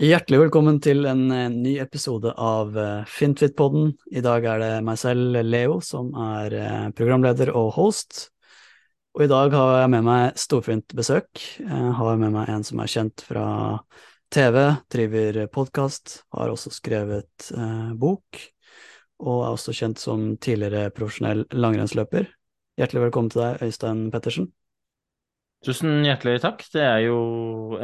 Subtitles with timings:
[0.00, 3.90] Hjertelig velkommen til en eh, ny episode av eh, Fintfit-podden.
[4.16, 8.30] I dag er det meg selv, Leo, som er eh, programleder og host.
[9.12, 11.42] Og i dag har jeg med meg storfint besøk.
[11.60, 13.44] Jeg har med meg en som er kjent fra
[14.32, 14.56] TV,
[14.88, 18.40] driver podkast, har også skrevet eh, bok,
[19.20, 22.24] og er også kjent som tidligere profesjonell langrennsløper.
[22.80, 24.48] Hjertelig velkommen til deg, Øystein Pettersen.
[25.60, 26.62] Tusen hjertelig takk.
[26.72, 27.16] Det er jo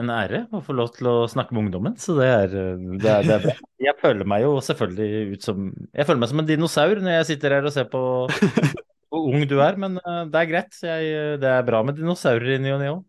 [0.00, 2.54] en ære å få lov til å snakke med ungdommen, så det er,
[3.02, 3.54] det er, det er bra.
[3.84, 7.28] Jeg føler meg jo selvfølgelig ut som Jeg føler meg som en dinosaur når jeg
[7.34, 8.00] sitter her og ser på
[9.12, 10.80] hvor ung du er, men eh, det er greit.
[10.82, 13.04] Jeg, det er bra med dinosaurer i ny og ne òg.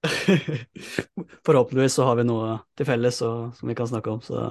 [1.46, 4.46] Forhåpentligvis så har vi noe til felles og, som vi kan snakke om, så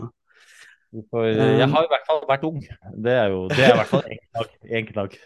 [0.89, 2.61] Jeg har i hvert fall vært ung.
[2.97, 4.07] Det er jo det er i hvert fall
[4.65, 5.20] én knagg.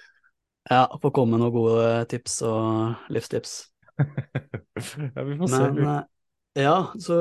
[0.71, 3.72] Ja, få komme med noen gode tips og livstips.
[5.15, 5.61] Ja, vi får se.
[5.75, 6.03] Men eh,
[6.63, 7.15] ja, så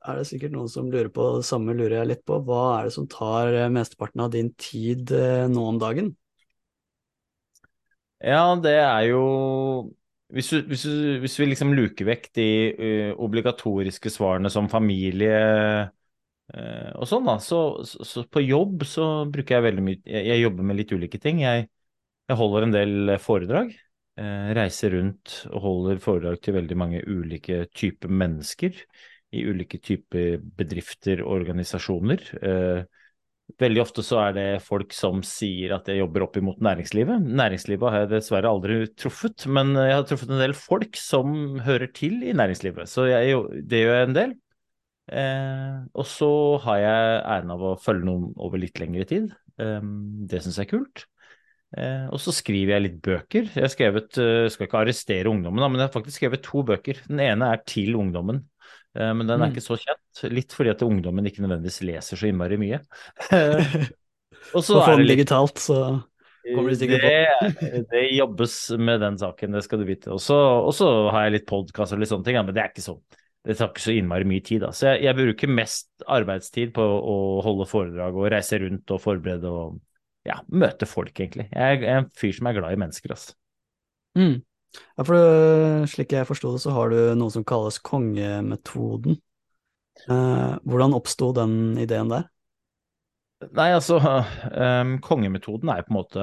[0.00, 2.40] er det sikkert noen som lurer på det samme, lurer jeg litt på.
[2.44, 6.14] Hva er det som tar eh, mesteparten av din tid eh, nå om dagen?
[8.18, 9.22] Ja, det er jo
[10.34, 15.36] Hvis, du, hvis, du, hvis vi liksom luker vekk de uh, obligatoriske svarene som familie
[16.52, 20.24] uh, og sånn, da, så, så, så, på jobb så bruker jeg veldig mye Jeg,
[20.32, 21.40] jeg jobber med litt ulike ting.
[21.44, 21.68] Jeg,
[22.28, 23.72] jeg holder en del foredrag.
[24.18, 28.74] Eh, reiser rundt og holder foredrag til veldig mange ulike typer mennesker
[29.36, 32.24] i ulike typer bedrifter og organisasjoner.
[32.40, 32.80] Eh,
[33.62, 37.28] veldig ofte så er det folk som sier at jeg jobber opp imot næringslivet.
[37.30, 41.92] Næringslivet har jeg dessverre aldri truffet, men jeg har truffet en del folk som hører
[41.94, 42.90] til i næringslivet.
[42.90, 43.36] Så jeg,
[43.70, 44.34] det gjør jeg en del.
[45.14, 46.32] Eh, og så
[46.64, 49.30] har jeg æren av å følge noen over litt lengre tid.
[49.58, 51.06] Det syns jeg er kult.
[51.76, 53.48] Eh, og så skriver jeg litt bøker.
[53.52, 56.62] Jeg har skrevet, uh, skal ikke arrestere ungdommen, da, men jeg har faktisk skrevet to
[56.68, 57.02] bøker.
[57.10, 58.40] Den ene er til ungdommen,
[58.96, 59.52] eh, men den er mm.
[59.52, 60.22] ikke så kjent.
[60.32, 62.80] Litt fordi at ungdommen ikke nødvendigvis leser så innmari mye.
[64.56, 65.82] og så er det litt digitalt, så
[66.48, 67.82] kommer de sikkert på.
[67.92, 70.14] det jobbes med den saken, det skal du vite.
[70.14, 72.86] Og så har jeg litt podkast og litt sånne ting, ja, men det er ikke
[72.86, 73.02] sånn.
[73.44, 74.64] Det tar ikke så innmari mye tid.
[74.64, 74.72] Da.
[74.76, 79.52] Så jeg, jeg bruker mest arbeidstid på å holde foredrag og reise rundt og forberede
[79.52, 79.76] og
[80.28, 81.48] ja, møte folk, egentlig.
[81.52, 83.34] Jeg er en fyr som er glad i mennesker, altså.
[84.18, 84.40] Mm.
[84.98, 89.16] Ja, for slik jeg forsto det, så har du noe som kalles kongemetoden.
[90.06, 92.28] Eh, hvordan oppsto den ideen der?
[93.54, 96.22] Nei, altså, um, kongemetoden er jo på en måte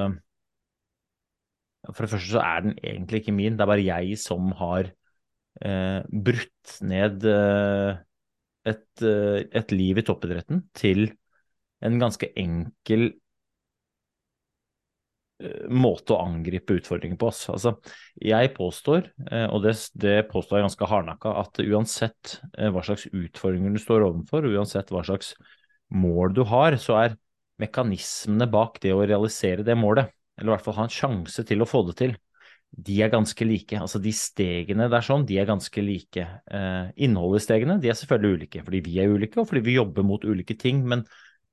[1.88, 4.90] For det første så er den egentlig ikke min, det er bare jeg som har
[5.64, 7.96] uh, brutt ned uh,
[8.68, 11.06] et, uh, et liv i toppidretten til
[11.86, 13.25] en ganske enkel Eh,
[15.68, 17.42] måte å angripe utfordringer på oss.
[17.52, 17.74] Altså,
[18.22, 23.06] jeg påstår, eh, og det, det påstår jeg ganske hardnakka, at uansett eh, hva slags
[23.12, 25.34] utfordringer du står overfor, uansett hva slags
[25.92, 27.18] mål du har, så er
[27.60, 31.64] mekanismene bak det å realisere det målet, eller i hvert fall ha en sjanse til
[31.64, 32.16] å få det til,
[32.76, 33.76] de er ganske like.
[33.78, 36.24] Altså de stegene der sånn, de er ganske like.
[36.24, 39.78] Eh, innholdet i stegene, de er selvfølgelig ulike, fordi vi er ulike, og fordi vi
[39.78, 41.04] jobber mot ulike ting, men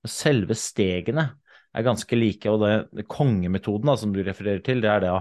[0.07, 1.29] selve stegene
[1.73, 2.50] er ganske like.
[2.51, 5.13] Og det, det kongemetoden da, som du refererer til, det er, det,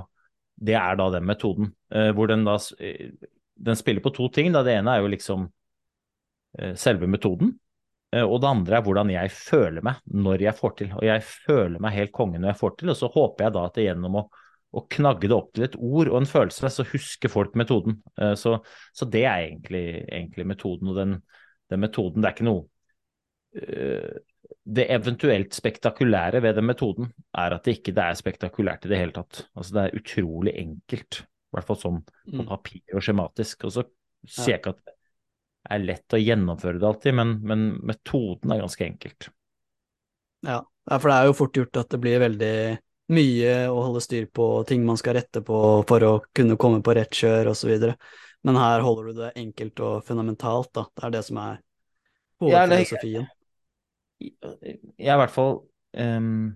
[0.68, 1.72] det er da den metoden.
[1.94, 3.10] Eh, hvor den da eh,
[3.62, 4.52] den spiller på to ting.
[4.54, 4.64] Da.
[4.66, 5.48] Det ene er jo liksom
[6.58, 7.58] eh, selve metoden.
[8.12, 10.88] Og det andre er hvordan jeg føler meg når jeg får til.
[10.98, 13.62] Og jeg føler meg helt konge når jeg får til, og så håper jeg da
[13.64, 14.22] at det gjennom å,
[14.76, 17.96] å knagge det opp til et ord og en følelse, så husker folk metoden.
[18.36, 18.58] Så,
[18.92, 20.92] så, det er egentlig, egentlig metoden.
[20.92, 21.16] Og den,
[21.72, 22.68] den, metoden, det er ikke noe
[24.62, 29.00] det eventuelt spektakulære ved den metoden er at det ikke det er spektakulært i det
[29.00, 29.44] hele tatt.
[29.56, 32.48] Altså Det er utrolig enkelt, i hvert fall sånn på mm.
[32.48, 33.66] papir og skjematisk.
[33.68, 33.86] Og så
[34.28, 34.96] sier jeg ikke at det
[35.76, 39.28] er lett å gjennomføre det alltid, men, men metoden er ganske enkelt.
[40.46, 42.54] Ja, for det er jo fort gjort at det blir veldig
[43.12, 46.94] mye å holde styr på, ting man skal rette på for å kunne komme på
[46.98, 47.92] rett kjør osv.
[48.42, 50.86] Men her holder du det enkelt og fundamentalt, da.
[50.90, 51.60] Det er det som er
[52.42, 53.28] hovedfilosofien.
[53.28, 53.41] Ja,
[54.42, 55.56] jeg er i hvert fall
[55.98, 56.52] um,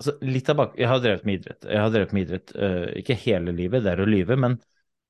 [0.00, 0.78] altså litt av bak...
[0.78, 1.68] Jeg har drevet med idrett.
[1.68, 4.58] Jeg har drevet med idrett uh, ikke hele livet, det er å lyve, men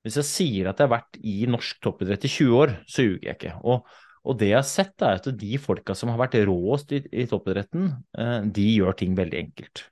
[0.07, 3.27] hvis jeg sier at jeg har vært i norsk toppidrett i 20 år, så ljuger
[3.27, 3.55] jeg ikke.
[3.67, 7.03] Og, og, det jeg har sett, er at de folka som har vært råest i,
[7.11, 9.87] i toppidretten, uh, de gjør ting veldig enkelt.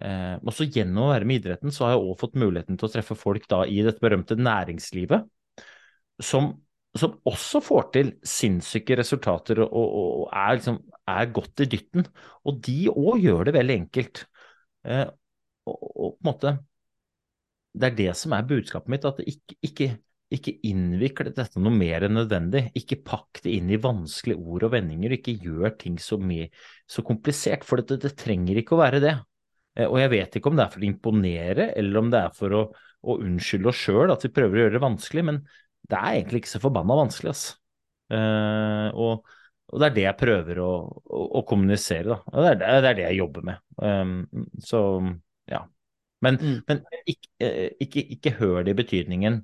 [0.00, 2.88] Uh, og så gjennom å være med idretten, så har jeg òg fått muligheten til
[2.88, 5.24] å treffe folk da i dette berømte næringslivet,
[6.20, 6.52] som
[6.98, 9.86] som også får til sinnssyke resultater og, og,
[10.24, 12.06] og er, liksom, er, godt i dytten.
[12.48, 14.24] Og de òg gjør det veldig enkelt.
[14.86, 15.06] Eh,
[15.70, 16.56] og, og, på en måte
[17.70, 19.88] Det er det som er budskapet mitt, at ikke, ikke,
[20.34, 22.64] ikke innvikle dette noe mer enn nødvendig.
[22.80, 26.48] Ikke pakk det inn i vanskelige ord og vendinger, ikke gjør ting så, mye,
[26.90, 29.14] så komplisert, for det, det, trenger ikke å være det.
[29.78, 32.38] Eh, og jeg vet ikke om det er for å imponere, eller om det er
[32.42, 32.68] for å,
[33.06, 35.44] å unnskylde oss sjøl at vi prøver å gjøre det vanskelig, men
[35.90, 37.56] det er egentlig ikke så forbanna vanskelig, altså.
[38.10, 39.36] Uh, og,
[39.70, 42.18] og, det er det jeg prøver å, å, å kommunisere, da.
[42.32, 43.62] Og det er, det er, det jeg jobber med.
[43.78, 44.16] Um,
[44.66, 44.80] så
[45.50, 45.62] ja.
[46.20, 46.56] Men, mm.
[46.68, 49.38] men ikke, ikke, ikke, hør det i betydningen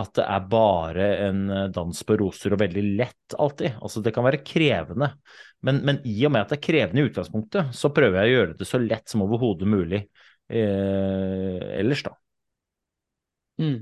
[0.00, 1.40] at det er bare en
[1.74, 3.78] dans på roser og veldig lett alltid.
[3.84, 5.10] Altså det kan være krevende,
[5.66, 8.36] men, men i og med at det er krevende i utgangspunktet, så prøver jeg å
[8.38, 12.14] gjøre det så lett som overhodet mulig eh, ellers, da.
[13.60, 13.78] Mm.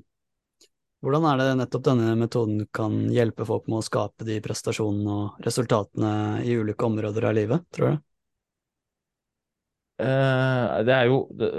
[1.05, 5.45] Hvordan er det nettopp denne metoden kan hjelpe folk med å skape de prestasjonene og
[5.47, 6.13] resultatene
[6.43, 8.01] i ulike områder av livet, tror du?
[9.99, 11.51] Uh, det er jo det,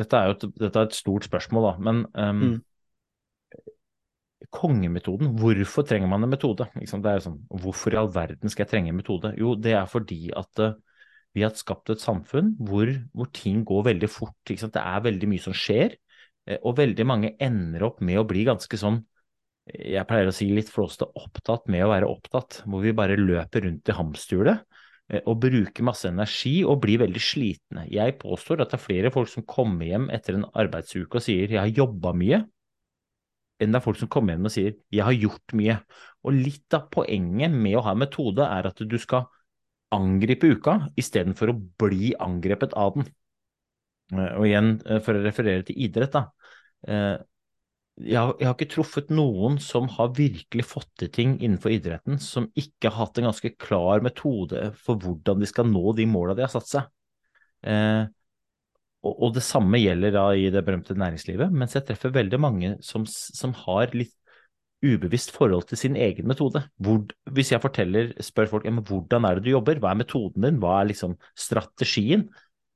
[0.00, 1.74] dette, er jo et, dette er et stort spørsmål, da.
[1.88, 3.68] Men um, mm.
[4.52, 6.68] kongemetoden, hvorfor trenger man en metode?
[6.72, 9.34] Det er sånn, Hvorfor i all verden skal jeg trenge en metode?
[9.40, 10.76] Jo, det er fordi at uh,
[11.36, 14.36] vi har skapt et samfunn hvor, hvor ting går veldig fort.
[14.48, 15.96] Det er veldig mye som skjer.
[16.46, 19.02] Eh, og veldig mange ender opp med å bli ganske sånn,
[19.64, 22.60] jeg pleier å si litt flåste, opptatt med å være opptatt.
[22.68, 27.22] Hvor vi bare løper rundt i hamsterhjulet eh, og bruker masse energi og blir veldig
[27.22, 27.86] slitne.
[27.92, 31.48] Jeg påstår at det er flere folk som kommer hjem etter en arbeidsuke og sier
[31.48, 32.44] 'jeg har jobba mye',
[33.62, 35.80] enn det er folk som kommer hjem og sier 'jeg har gjort mye'.
[36.24, 39.28] Og litt av poenget med å ha en metode er at du skal
[39.94, 43.08] angripe uka istedenfor å bli angrepet av den.
[44.12, 46.28] Eh, og igjen, eh, for å referere til idrett, da.
[46.88, 47.16] Eh,
[48.02, 52.18] jeg har, jeg har, ikke truffet noen som har virkelig fått til ting innenfor idretten,
[52.18, 56.34] som ikke har hatt en ganske klar metode for hvordan de skal nå de måla
[56.34, 56.90] de har satt seg.
[57.70, 58.02] Eh,
[59.04, 62.74] og, og, det samme gjelder da i det berømte næringslivet, mens jeg treffer veldig mange
[62.84, 64.14] som, som har litt
[64.84, 66.64] ubevisst forhold til sin egen metode.
[66.82, 67.04] Hvor,
[67.36, 70.58] hvis jeg forteller, spør folk ja, hvordan er det du jobber, hva er metoden din,
[70.60, 72.26] hva er liksom strategien,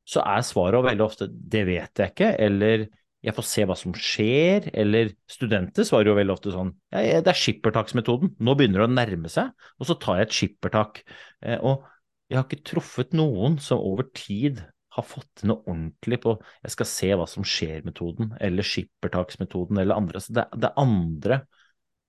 [0.09, 2.87] så er svaret veldig ofte 'det vet jeg ikke', eller
[3.29, 7.33] 'jeg får se hva som skjer', eller studenter svarer jo veldig ofte sånn ja, 'det
[7.35, 11.03] er skippertaksmetoden, nå begynner det å nærme seg', og så tar jeg et skippertak.
[11.43, 11.85] Eh, og
[12.29, 14.65] jeg har ikke truffet noen som over tid
[14.97, 19.95] har fått til noe ordentlig på 'jeg skal se hva som skjer'-metoden, eller skippertaksmetoden, eller
[19.95, 20.21] andre.
[20.21, 21.43] Så det, det er andre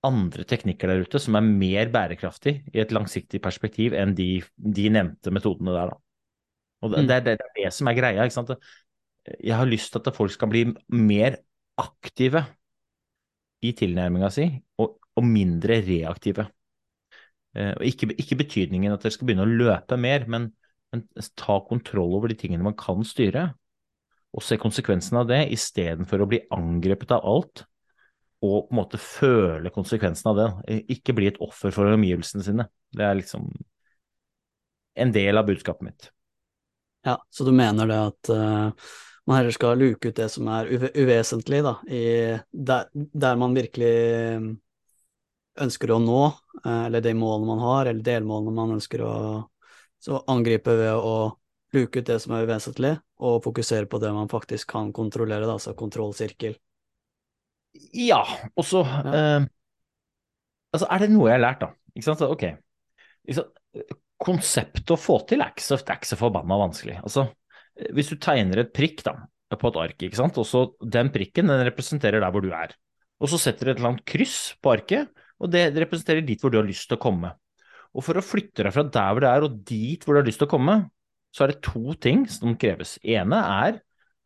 [0.07, 4.85] andre teknikker der ute som er mer bærekraftig i et langsiktig perspektiv enn de, de
[4.95, 5.97] nevnte metodene der, da.
[6.79, 7.07] Og det, mm.
[7.09, 8.23] det, det, det, er det som er greia.
[8.23, 8.53] ikke sant?
[9.27, 10.63] Jeg har lyst til at folk skal bli
[10.95, 11.39] mer
[11.79, 12.43] aktive
[13.65, 14.47] i tilnærminga si,
[14.79, 16.47] og, og, mindre reaktive.
[17.55, 20.49] Eh, og ikke, ikke, betydningen at dere skal begynne å løpe mer, men,
[20.93, 21.03] men,
[21.39, 23.49] ta kontroll over de tingene man kan styre,
[24.29, 27.65] og se konsekvensen av det, istedenfor å bli angrepet av alt
[28.39, 30.77] og på en måte føle konsekvensen av det.
[30.95, 32.65] Ikke bli et offer for omgivelsene sine.
[32.95, 33.49] Det er liksom
[34.99, 36.07] en del av budskapet mitt.
[37.07, 38.93] Ja, så du mener det at uh,
[39.29, 42.03] man heller skal luke ut det som er uve uvesentlig, da, i
[42.49, 43.93] der, der, man virkelig
[45.59, 46.21] ønsker å nå,
[46.63, 49.13] uh, eller de målene man har, eller delmålene man ønsker å
[49.99, 51.15] så angripe ved å
[51.75, 55.57] luke ut det som er uvesentlig, og fokusere på det man faktisk kan kontrollere, da,
[55.59, 56.55] altså kontrollsirkel.
[57.93, 58.23] Ja,
[58.55, 59.01] og så ja.
[59.13, 59.47] eh,
[60.69, 61.67] Altså, er det noe jeg har lært, da?
[61.97, 62.21] Ikke sant?
[62.29, 62.43] Ok.
[63.25, 63.55] Ikke sant?
[64.19, 66.99] konseptet å få til er ikke så, er ikke så forbanna vanskelig.
[67.01, 67.29] Altså,
[67.95, 69.15] hvis du tegner et prikk da,
[69.55, 70.37] på et ark, ikke sant?
[70.41, 72.75] Også den prikken den representerer der hvor du er.
[73.19, 76.51] Og så setter du et eller annet kryss på arket, og det representerer dit hvor
[76.53, 77.33] du har lyst til å komme.
[77.95, 80.27] Og for å flytte deg fra der hvor du er og dit hvor du har
[80.27, 80.77] lyst til å komme,
[81.33, 82.97] så er det to ting som kreves.
[83.03, 83.79] ene er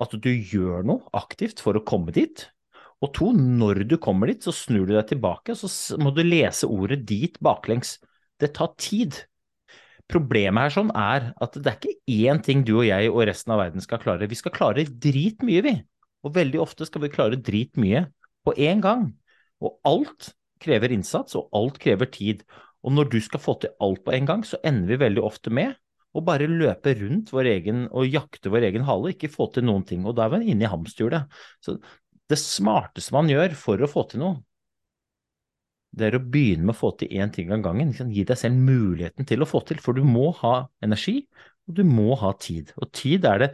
[0.04, 2.48] at du gjør noe aktivt for å komme dit.
[3.04, 6.24] Og to, når du kommer dit, så snur du deg tilbake, og så må du
[6.24, 7.98] lese ordet dit baklengs.
[8.40, 9.18] Det tar tid.
[10.12, 13.54] Problemet her sånn er at det er ikke én ting du og jeg og resten
[13.56, 14.28] av verden skal klare.
[14.30, 15.76] Vi skal klare dritmye, vi.
[16.24, 18.06] Og veldig ofte skal vi klare dritmye
[18.44, 19.08] på én gang.
[19.64, 20.34] Og alt
[20.64, 22.44] krever innsats, og alt krever tid.
[22.84, 25.54] Og når du skal få til alt på en gang, så ender vi veldig ofte
[25.54, 25.76] med
[26.14, 29.86] å bare løpe rundt vår egen og jakte vår egen hale, ikke få til noen
[29.88, 30.04] ting.
[30.06, 31.32] Og da er vi inne i hamsterhjulet.
[31.64, 31.80] Så
[32.30, 34.36] det smarteste man gjør for å få til noe,
[35.94, 37.94] det er å begynne med å få til én ting av gangen.
[37.94, 41.20] Gi deg selv muligheten til å få til, for du må ha energi,
[41.70, 42.74] og du må ha tid.
[42.82, 43.50] Og tid er det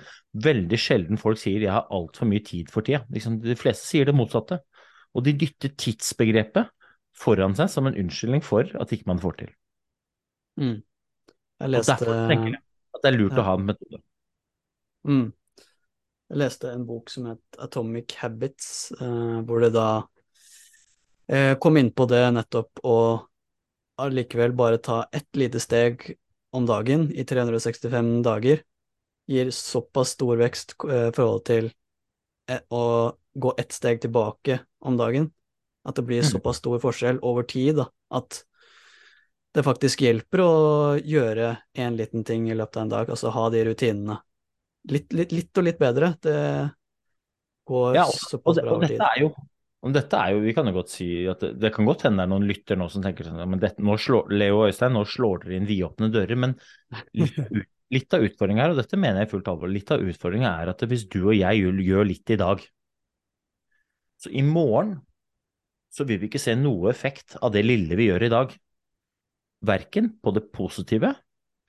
[0.48, 3.06] veldig sjelden folk sier 'jeg har altfor mye tid for tida'.
[3.10, 4.60] De fleste sier det motsatte.
[5.14, 6.70] Og de dytter tidsbegrepet
[7.14, 9.52] foran seg som en unnskyldning for at ikke man får til.
[10.58, 10.78] Mm.
[11.60, 11.92] Jeg leste...
[11.92, 12.62] Og derfor tenker jeg
[12.96, 13.42] at det er lurt ja.
[13.42, 14.02] å ha en metode.
[15.10, 15.28] Mm.
[16.30, 20.19] Jeg leste en bok som het Atomic Habits, uh, hvor det da eh,
[21.62, 23.28] kom inn på det nettopp og
[24.02, 26.08] allikevel bare ta ett lite steg
[26.56, 28.64] om dagen i 365 dager,
[29.30, 31.70] gir såpass stor vekst i forhold til
[32.74, 32.86] å
[33.34, 35.30] gå ett steg tilbake om dagen.
[35.86, 38.42] At det blir såpass stor forskjell over tid da, at
[39.56, 40.56] det faktisk hjelper å
[40.98, 44.20] gjøre en liten ting i løpet av en dag, altså ha de rutinene.
[44.90, 46.12] Litt, litt, litt og litt bedre.
[46.22, 46.36] Det
[47.70, 48.98] går ja, og, såpass bra over tid.
[48.98, 49.32] Og dette er Jo,
[49.80, 52.20] og dette er jo, Vi kan jo godt si at det, det kan godt hende
[52.20, 55.06] det er noen lytter nå som tenker sånn men dette, nå slår, Leo Øystein, nå
[55.08, 56.40] slår dere inn vidåpne dører.
[56.40, 56.56] Men
[57.16, 57.38] litt,
[57.96, 60.84] litt av utfordringa her, og dette mener jeg fullt alvor, litt av utfordringa er at
[60.90, 62.66] hvis du og jeg gjør litt i dag,
[64.20, 64.98] så i morgen
[65.96, 68.52] så vil vi ikke se noe effekt av det lille vi gjør i dag.
[69.66, 71.16] Verken på det positive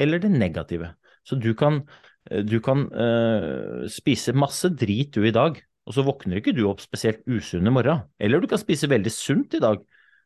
[0.00, 0.92] eller det negative.
[1.26, 1.82] Så du kan,
[2.30, 6.64] eh, du kan uh, spise masse drit du i dag, og så våkner ikke du
[6.68, 8.04] opp spesielt usunn i morgen.
[8.20, 9.80] Eller du kan spise veldig sunt i dag,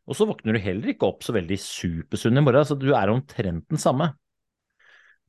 [0.04, 2.66] og så våkner du heller ikke opp så veldig supersunn i morgen.
[2.68, 4.10] Så du er omtrent den samme.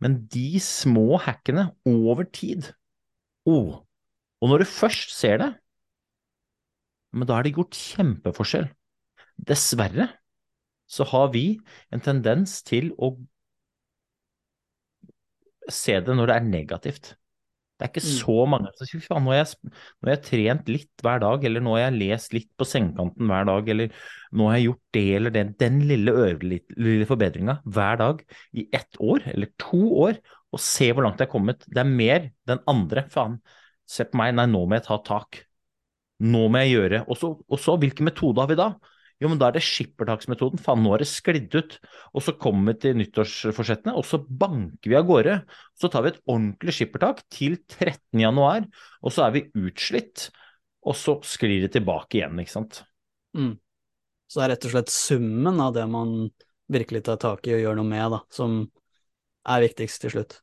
[0.03, 2.67] Men de små hackene over tid
[3.47, 3.77] oh,
[4.43, 5.47] Og når du først ser det,
[7.15, 8.67] men da er det gjort kjempeforskjell.
[9.39, 10.09] Dessverre
[10.91, 11.45] så har vi
[11.95, 13.13] en tendens til å
[15.71, 17.13] se det når det er negativt.
[17.75, 18.11] Det er ikke mm.
[18.21, 21.43] så mange som sier faen, nå har, jeg, nå har jeg trent litt hver dag,
[21.49, 24.95] eller nå har jeg lest litt på sengekanten hver dag, eller nå har jeg gjort
[24.95, 28.23] det eller det, den lille, lille forbedringa hver dag
[28.55, 30.21] i ett år eller to år,
[30.55, 31.67] og se hvor langt jeg har kommet.
[31.67, 33.03] Det er mer den andre.
[33.11, 33.41] Faen,
[33.91, 35.43] se på meg, nei, nå må jeg ta tak.
[36.23, 38.69] Nå må jeg gjøre og så hvilken metode har vi da?
[39.23, 40.59] Jo, men da er det skippertaksmetoden.
[40.59, 41.77] Faen, nå har det sklidd ut.
[42.11, 45.37] Og så kommer vi til nyttårsforsettene, og så banker vi av gårde.
[45.79, 48.19] Så tar vi et ordentlig skippertak til 13.
[48.25, 48.67] januar,
[49.01, 50.27] og så er vi utslitt.
[50.85, 52.83] Og så sklir det tilbake igjen, ikke sant.
[53.37, 53.55] Mm.
[54.27, 56.17] Så det er rett og slett summen av det man
[56.71, 58.65] virkelig tar tak i og gjør noe med, da, som
[59.45, 60.39] er viktigst til slutt.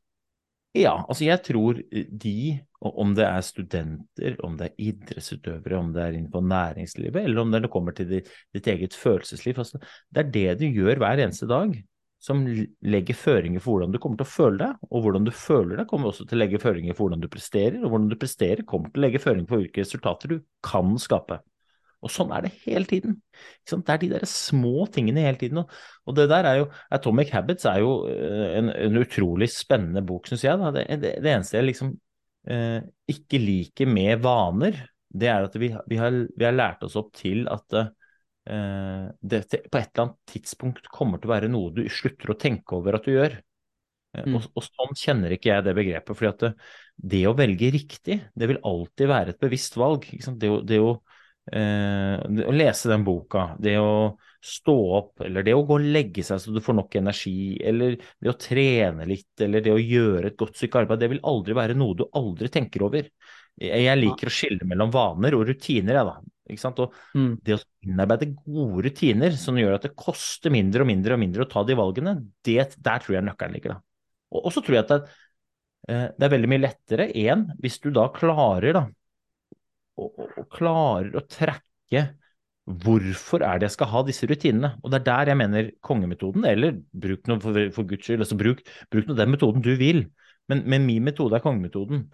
[0.72, 2.36] Ja, altså jeg tror de,
[2.80, 7.52] om det er studenter, om det er idrettsutøvere, om det er innenfor næringslivet, eller om
[7.52, 11.76] det kommer til ditt eget følelsesliv, altså, det er det du gjør hver eneste dag
[12.22, 15.80] som legger føringer for hvordan du kommer til å føle deg, og hvordan du føler
[15.80, 18.62] deg kommer også til å legge føringer for hvordan du presterer, og hvordan du presterer
[18.68, 21.40] kommer til å legge føringer for hvilke resultater du kan skape.
[22.02, 23.18] Og sånn er det hele tiden.
[23.68, 25.62] Det er de der små tingene hele tiden.
[25.62, 30.26] Og det der er jo Atomic Habits er jo eh, en, en utrolig spennende bok,
[30.26, 30.72] syns jeg.
[30.74, 31.92] Det, det, det, eneste jeg liksom
[32.50, 32.80] eh,
[33.14, 34.82] ikke liker med vaner,
[35.12, 39.44] det er at vi, vi, har, vi har, lært oss opp til at eh, det
[39.46, 42.98] på et eller annet tidspunkt kommer til å være noe du slutter å tenke over
[42.98, 43.38] at du gjør.
[44.16, 44.36] Eh, mm.
[44.36, 46.16] Og, og, sånn kjenner ikke jeg det begrepet.
[46.18, 46.52] fordi at det,
[47.14, 50.08] det, å velge riktig, det vil alltid være et bevisst valg.
[50.10, 50.96] Det, det, å
[51.42, 56.40] å lese den boka, det å stå opp, eller det å gå og legge seg
[56.42, 60.38] så du får nok energi, eller det å trene litt, eller det å gjøre et
[60.38, 63.10] godt stykke arbeid, det vil aldri være noe du aldri tenker over.
[63.62, 66.32] Jeg liker å skille mellom vaner og rutiner, jeg, da.
[66.52, 66.80] Ikke sant?
[66.82, 67.32] Og mm.
[67.44, 71.44] det å innarbeide gode rutiner som gjør at det koster mindre og mindre og mindre
[71.44, 73.84] å ta de valgene, det, der tror jeg nøkkelen ligger, da.
[74.32, 75.00] Og, så tror jeg at det,
[75.92, 78.86] eh, det er veldig mye lettere, én, hvis du da klarer, da,
[80.00, 82.06] og, og, klarer å trekke
[82.82, 84.74] hvorfor er det jeg skal ha disse rutinene?
[84.82, 88.38] Og det er der jeg mener kongemetoden, eller bruk noe for, for guds skyld, altså
[88.38, 90.04] bruk, bruk noe den metoden du vil.
[90.50, 92.06] Men, men min metode er kongemetoden.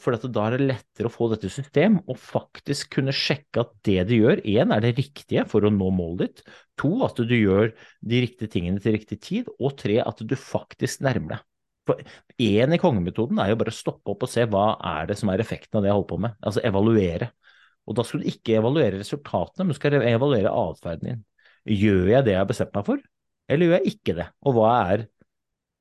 [0.00, 4.06] For da er det lettere å få dette system og faktisk kunne sjekke at det
[4.08, 7.74] du gjør, én, er det riktige for å nå målet ditt, to, at du gjør
[8.08, 11.47] de riktige tingene til riktig tid, og tre, at du faktisk nærmer deg.
[11.88, 12.00] For
[12.38, 15.30] Én i kongemetoden er jo bare å stoppe opp og se hva er det som
[15.32, 16.36] er effekten av det jeg holder på med.
[16.44, 17.30] Altså evaluere.
[17.88, 21.24] Og da skal du ikke evaluere resultatene, men du skal evaluere atferden din.
[21.78, 23.00] Gjør jeg det jeg har bestemt meg for,
[23.48, 24.28] eller gjør jeg ikke det?
[24.44, 25.08] Og hva er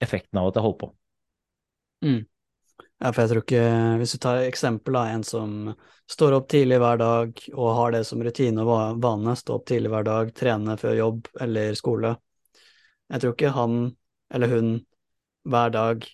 [0.04, 0.90] effekten av at jeg holder på?
[2.08, 2.20] Mm.
[2.98, 3.62] Ja, for jeg tror ikke
[3.98, 5.54] Hvis du tar eksempel av en som
[6.10, 9.92] står opp tidlig hver dag og har det som rutine og vane, stå opp tidlig
[9.92, 12.14] hver dag, trene før jobb eller skole.
[13.12, 13.82] Jeg tror ikke han
[14.32, 14.70] eller hun
[15.48, 16.06] hver dag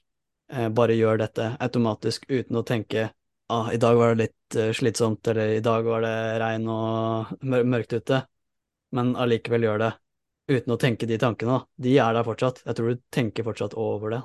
[0.54, 3.10] eh, bare gjør dette automatisk uten å tenke
[3.54, 7.34] ah, i dag var det litt uh, slitsomt, eller i dag var det regn og
[7.46, 8.24] mør mørkt ute,
[8.96, 9.92] men allikevel gjør det
[10.52, 11.62] uten å tenke de tankene.
[11.80, 12.64] De er der fortsatt.
[12.66, 14.20] Jeg tror du tenker fortsatt over det.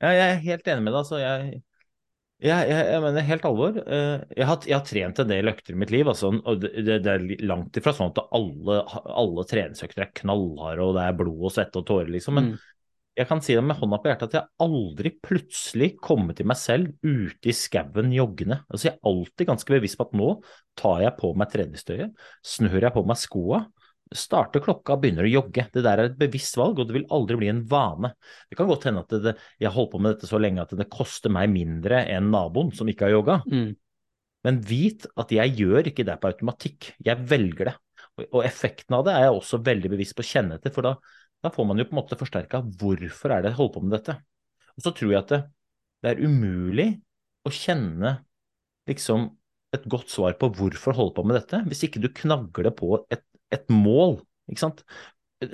[0.00, 1.00] Ja, jeg er helt enig med deg.
[1.00, 1.62] Altså, jeg,
[2.40, 3.80] jeg, jeg, jeg, mener helt alvor.
[3.82, 6.08] Eh, jeg har, jeg har, trent en del økter i mitt liv.
[6.08, 8.78] Altså, og det, det, er langt ifra sånn at alle,
[9.10, 12.38] alle treningsøkter er knallharde og det er blod og svette og tårer, liksom.
[12.38, 12.68] Men mm
[13.20, 16.56] jeg kan si det med hånda på hjertet at jeg aldri plutselig kommer til meg
[16.56, 18.62] selv ute i skauen joggende.
[18.70, 20.30] Altså jeg er alltid ganske bevisst på at nå
[20.80, 22.14] tar jeg på meg treningstøyet,
[22.46, 23.60] snør jeg på meg skoa,
[24.10, 25.66] starter klokka og begynner å jogge.
[25.74, 28.12] Det der er et bevisst valg, og det vil aldri bli en vane.
[28.48, 30.74] Det kan godt hende at det, jeg har holdt på med dette så lenge at
[30.80, 33.38] det koster meg mindre enn naboen som ikke har jogga.
[33.52, 33.70] Mm.
[34.48, 37.78] Men vit at jeg gjør ikke det på automatikk, jeg velger det.
[38.30, 40.96] Og effekten av det er jeg også veldig bevisst på å kjenne etter, for da,
[41.40, 43.94] da får man jo på en måte forsterka hvorfor er det jeg holder på med
[43.96, 44.16] dette.
[44.76, 45.40] Og så tror jeg at det,
[46.04, 46.88] det er umulig
[47.46, 48.18] å kjenne
[48.90, 49.30] liksom
[49.76, 53.22] et godt svar på hvorfor holde på med dette, hvis ikke du knagler på et,
[53.54, 54.18] et mål.
[54.50, 54.82] ikke sant?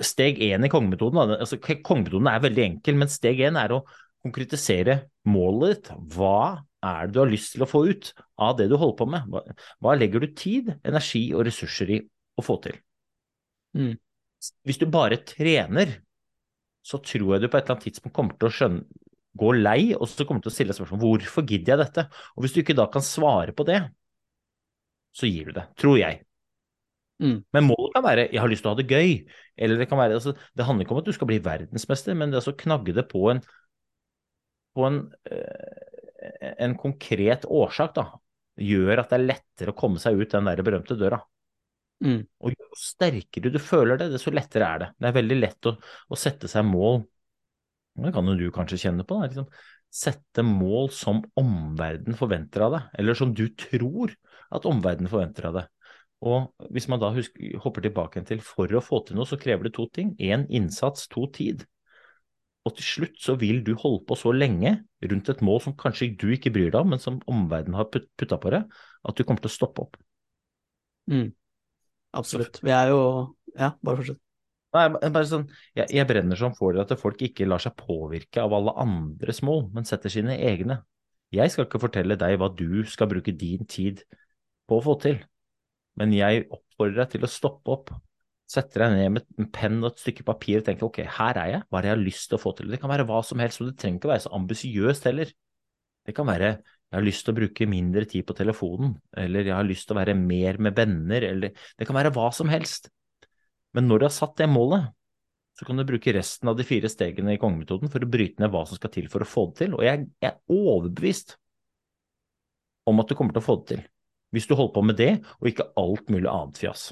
[0.03, 3.83] Steg én i kongemetoden altså Kongemetoden er veldig enkel, men steg én er å
[4.25, 5.91] konkretisere målet ditt.
[6.17, 8.11] Hva er det du har lyst til å få ut
[8.43, 9.29] av det du holder på med?
[9.31, 9.43] Hva,
[9.83, 12.01] hva legger du tid, energi og ressurser i
[12.37, 12.75] å få til?
[13.77, 13.95] Mm.
[14.67, 15.97] Hvis du bare trener,
[16.85, 19.03] så tror jeg du på et eller annet tidspunkt kommer til å skjønne,
[19.37, 22.07] gå lei, og så kommer du til å stille spørsmål hvorfor gidder jeg dette?
[22.35, 23.81] Og hvis du ikke da kan svare på det,
[25.17, 26.23] så gir du det, tror jeg.
[27.21, 27.39] Mm.
[27.53, 29.13] Men målet kan være jeg har lyst til å ha det gøy.
[29.57, 32.33] Eller det kan være, altså, det handler ikke om at du skal bli verdensmester, men
[32.33, 33.41] det er å knagge det på en,
[34.77, 34.99] på en,
[35.31, 38.09] eh, en konkret årsak da,
[38.61, 41.21] gjør at det er lettere å komme seg ut den der berømte døra.
[42.03, 42.19] Mm.
[42.45, 44.89] Og jo sterkere du føler det, desto lettere er det.
[44.97, 45.73] Det er veldig lett å,
[46.13, 47.01] å sette seg mål.
[47.97, 49.17] Det kan jo du kanskje kjenne på.
[49.17, 49.47] Da, liksom.
[49.97, 54.13] Sette mål som omverdenen forventer av deg, eller som du tror
[54.53, 55.71] at omverdenen forventer av deg.
[56.27, 59.67] Og hvis man da husker, hopper tilbake til for å få til noe, så krever
[59.67, 60.13] det to ting.
[60.17, 61.65] Én innsats, to tid.
[62.67, 64.73] Og til slutt så vil du holde på så lenge
[65.07, 68.39] rundt et mål som kanskje du ikke bryr deg om, men som omverdenen har putta
[68.41, 68.65] på deg,
[69.07, 69.99] at du kommer til å stoppe opp.
[71.07, 71.29] Mm.
[72.17, 72.61] Absolutt.
[72.65, 73.01] Vi er jo
[73.57, 74.21] Ja, bare fortsett.
[74.75, 75.45] Nei, bare sånn,
[75.77, 79.39] jeg, jeg brenner som for dere at folk ikke lar seg påvirke av alle andres
[79.45, 80.81] mål, men setter sine egne.
[81.33, 84.03] Jeg skal ikke fortelle deg hva du skal bruke din tid
[84.67, 85.17] på å få til,
[85.97, 87.93] men jeg oppfordrer deg til å stoppe opp,
[88.47, 91.51] sette deg ned med en penn og et stykke papir og tenke ok, her er
[91.55, 92.69] jeg, hva er det jeg har lyst til å få til?
[92.71, 95.33] Det kan være hva som helst, og det trenger ikke være så ambisiøst heller.
[96.07, 96.53] Det kan være
[96.87, 99.97] jeg har lyst til å bruke mindre tid på telefonen, eller jeg har lyst til
[99.97, 102.87] å være mer med venner, eller det kan være hva som helst.
[103.75, 104.87] Men når du har satt det målet,
[105.57, 108.53] så kan du bruke resten av de fire stegene i kongemetoden for å bryte ned
[108.53, 111.35] hva som skal til for å få det til, og jeg, er overbevist
[112.87, 113.83] om at du kommer til å få det til,
[114.31, 116.91] hvis du holder på med det, og ikke alt mulig annet fjas.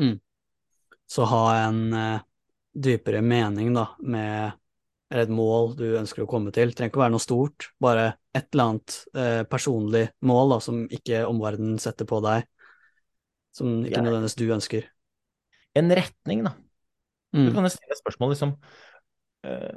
[0.00, 0.18] Mm.
[1.08, 2.24] Så ha en uh,
[2.72, 4.58] dypere mening, da, med
[5.12, 6.70] eller et mål du ønsker å komme til.
[6.70, 10.58] Det trenger ikke å være noe stort, bare et eller annet eh, personlig mål da,
[10.64, 12.46] som ikke omverdenen setter på deg,
[13.52, 14.86] som ikke nødvendigvis du ønsker.
[15.76, 16.54] En retning, da.
[17.36, 17.46] Mm.
[17.48, 18.54] Du kan jo stille spørsmål, liksom
[19.48, 19.76] uh,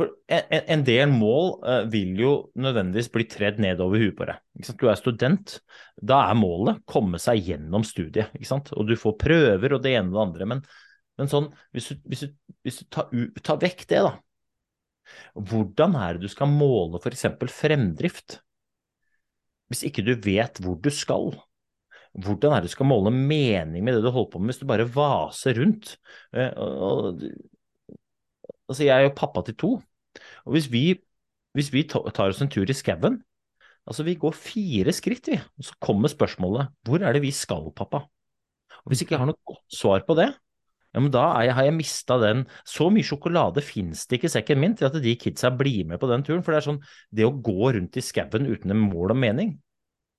[0.00, 4.40] en, en, del mål uh, vil jo nødvendigvis bli tredd nedover huet på deg.
[4.80, 5.58] Du er student,
[5.96, 8.32] da er målet komme seg gjennom studiet,
[8.76, 10.50] og du får prøver og det ene og det andre.
[10.54, 10.64] Men,
[11.20, 13.12] men sånn, hvis du, hvis du, hvis du tar,
[13.44, 14.14] tar vekk det, da,
[15.34, 17.26] hvordan er det du skal måle f.eks.
[17.54, 18.40] fremdrift?
[19.70, 21.32] Hvis ikke du vet hvor du skal,
[22.18, 24.68] hvordan er det du skal måle mening med det du holder på med hvis du
[24.70, 25.94] bare vaser rundt?
[26.34, 26.50] Eh,
[28.68, 29.72] altså, jeg er jo pappa til to,
[30.44, 30.84] og hvis vi,
[31.54, 33.20] hvis vi tar oss en tur i skauen
[33.88, 37.72] Altså, vi går fire skritt, vi, og så kommer spørsmålet hvor er det vi skal,
[37.74, 38.04] pappa?
[38.84, 40.28] Og Hvis ikke jeg har noe godt svar på det,
[40.90, 44.32] ja, men da jeg, har jeg mista den Så mye sjokolade fins det ikke i
[44.32, 46.42] sekken min til at de kidsa blir med på den turen.
[46.42, 46.80] For det er sånn,
[47.14, 49.54] det å gå rundt i skauen uten en mål og mening,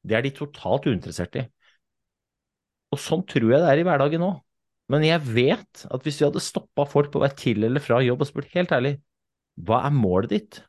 [0.08, 1.46] det er de totalt uinteressert i.
[2.92, 4.40] Og sånn tror jeg det er i hverdagen òg.
[4.92, 8.26] Men jeg vet at hvis vi hadde stoppa folk på vei til eller fra jobb
[8.26, 8.98] og spurt helt ærlig,
[9.64, 10.60] hva er målet ditt?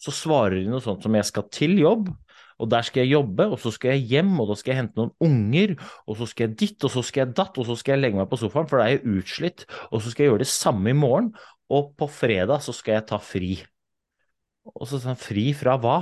[0.00, 2.08] Så svarer de noe sånt som jeg skal til jobb,
[2.60, 5.00] og der skal jeg jobbe, og så skal jeg hjem, og da skal jeg hente
[5.00, 7.96] noen unger, og så skal jeg ditt, og så skal jeg datt, og så skal
[7.96, 10.42] jeg legge meg på sofaen, for da er jeg utslitt, og så skal jeg gjøre
[10.44, 11.30] det samme i morgen,
[11.72, 13.52] og på fredag så skal jeg ta fri.
[14.74, 15.96] Og så sånn, fri fra hva?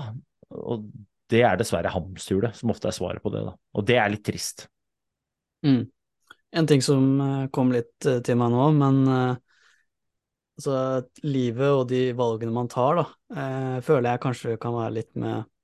[0.59, 0.89] Og
[1.31, 3.55] det er dessverre hamsterhjulet som ofte er svaret på det, da.
[3.79, 4.67] Og det er litt trist.
[5.67, 5.85] Mm.
[6.59, 9.37] En ting som eh, kom litt eh, til meg nå, men uh,
[10.57, 10.79] altså,
[11.29, 13.07] livet og de valgene man tar, da,
[13.85, 15.58] føler jeg kanskje kan være litt med Eh,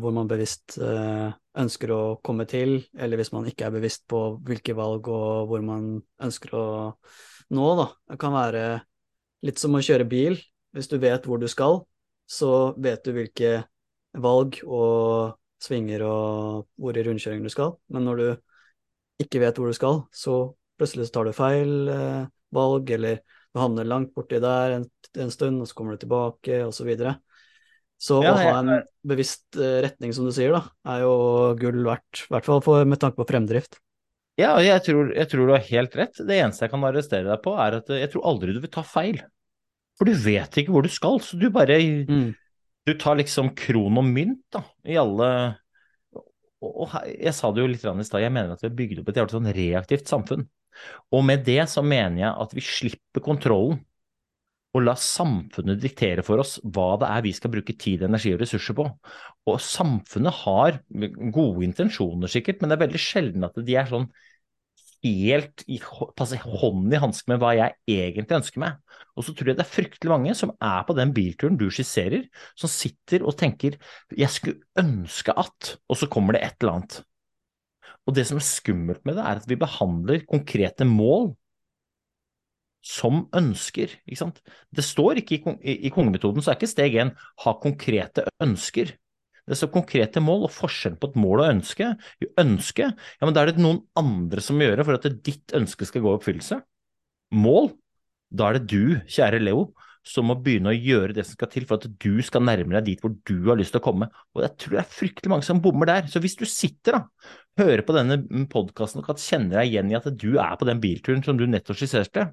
[0.00, 4.20] hvor man bevisst eh, ønsker å komme til, eller hvis man ikke er bevisst på
[4.46, 6.66] hvilke valg og hvor man ønsker å
[7.52, 7.86] nå, da.
[8.10, 8.64] Det kan være
[9.46, 10.38] litt som å kjøre bil.
[10.76, 11.82] Hvis du vet hvor du skal,
[12.28, 13.52] så vet du hvilke
[14.16, 17.76] valg og svinger og hvor i rundkjøring du skal.
[17.92, 18.26] Men når du
[19.24, 20.40] ikke vet hvor du skal, så
[20.76, 25.62] plutselig tar du feil eh, valg, eller du havner langt borti der en, en stund,
[25.62, 26.84] og så kommer du tilbake, og så.
[27.96, 28.72] Så Ja, å ha en
[29.08, 31.14] bevisst eh, retning, som du sier, da, er jo
[31.60, 32.26] gull verdt.
[32.26, 33.78] I hvert fall med tanke på fremdrift.
[34.36, 36.18] Ja, og jeg tror, jeg tror du har helt rett.
[36.28, 38.84] Det eneste jeg kan arrestere deg på, er at jeg tror aldri du vil ta
[38.84, 39.22] feil.
[39.96, 42.34] For du vet ikke hvor du skal, så du bare Mm.
[42.86, 45.56] Du tar liksom kron og mynt, da, i alle
[46.66, 49.10] og jeg sa det jo litt i stad, jeg mener at vi har bygd opp
[49.10, 50.46] et jævlig sånn reaktivt samfunn.
[51.14, 53.80] Og med det så mener jeg at vi slipper kontrollen
[54.76, 58.42] og la samfunnet diktere for oss hva det er vi skal bruke tid, energi og
[58.42, 58.84] ressurser på.
[59.48, 60.80] Og samfunnet har
[61.32, 64.10] gode intensjoner sikkert, men det er veldig sjelden at de er sånn
[65.06, 68.78] helt i, hånd i hanske med hva jeg egentlig ønsker meg.
[69.16, 72.26] Og så tror jeg det er fryktelig mange som er på den bilturen du skisserer,
[72.58, 73.78] som sitter og tenker
[74.10, 77.04] 'jeg skulle ønske at', og så kommer det et eller annet.
[78.06, 81.34] Og det som er skummelt med det, er at vi behandler konkrete mål
[82.86, 83.96] som ønsker.
[84.06, 84.38] Ikke sant?
[84.70, 87.12] Det står ikke i, i, i kongemetoden, så er ikke steg én
[87.44, 88.94] ha konkrete ønsker.
[89.46, 93.34] Det står konkrete mål, og forskjellen på et mål og ønske jo, Ønske, ja, men
[93.34, 96.18] da er det noen andre som må gjøre for at ditt ønske skal gå i
[96.18, 96.58] oppfyllelse.
[97.36, 97.70] Mål,
[98.34, 99.68] da er det du, kjære Leo,
[100.06, 102.86] som må begynne å gjøre det som skal til for at du skal nærme deg
[102.86, 104.06] dit hvor du har lyst til å komme.
[104.36, 106.10] Og jeg tror det er fryktelig mange som bommer der.
[106.10, 107.00] Så hvis du sitter da,
[107.58, 110.82] hører på denne podkasten og kan kjenne deg igjen i at du er på den
[110.82, 112.28] bilturen som du nettopp skisserte,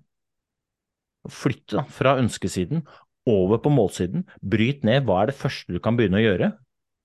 [1.31, 2.83] flytt da fra ønskesiden
[3.29, 4.25] over på målsiden.
[4.41, 6.51] Bryt ned hva er det første du kan begynne å gjøre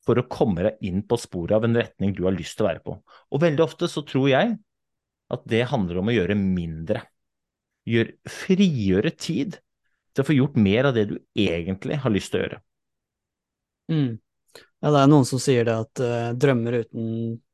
[0.08, 2.70] for å komme deg inn på sporet av en retning du har lyst til å
[2.70, 2.96] være på.
[3.34, 4.56] Og veldig ofte så tror jeg
[5.28, 7.02] at det handler om å gjøre mindre.
[7.88, 9.58] Gjør, frigjøre tid
[10.14, 12.62] til å få gjort mer av det du egentlig har lyst til å gjøre.
[13.92, 14.10] Mm.
[14.78, 17.06] Ja, det er noen som sier det at uh, drømmer uten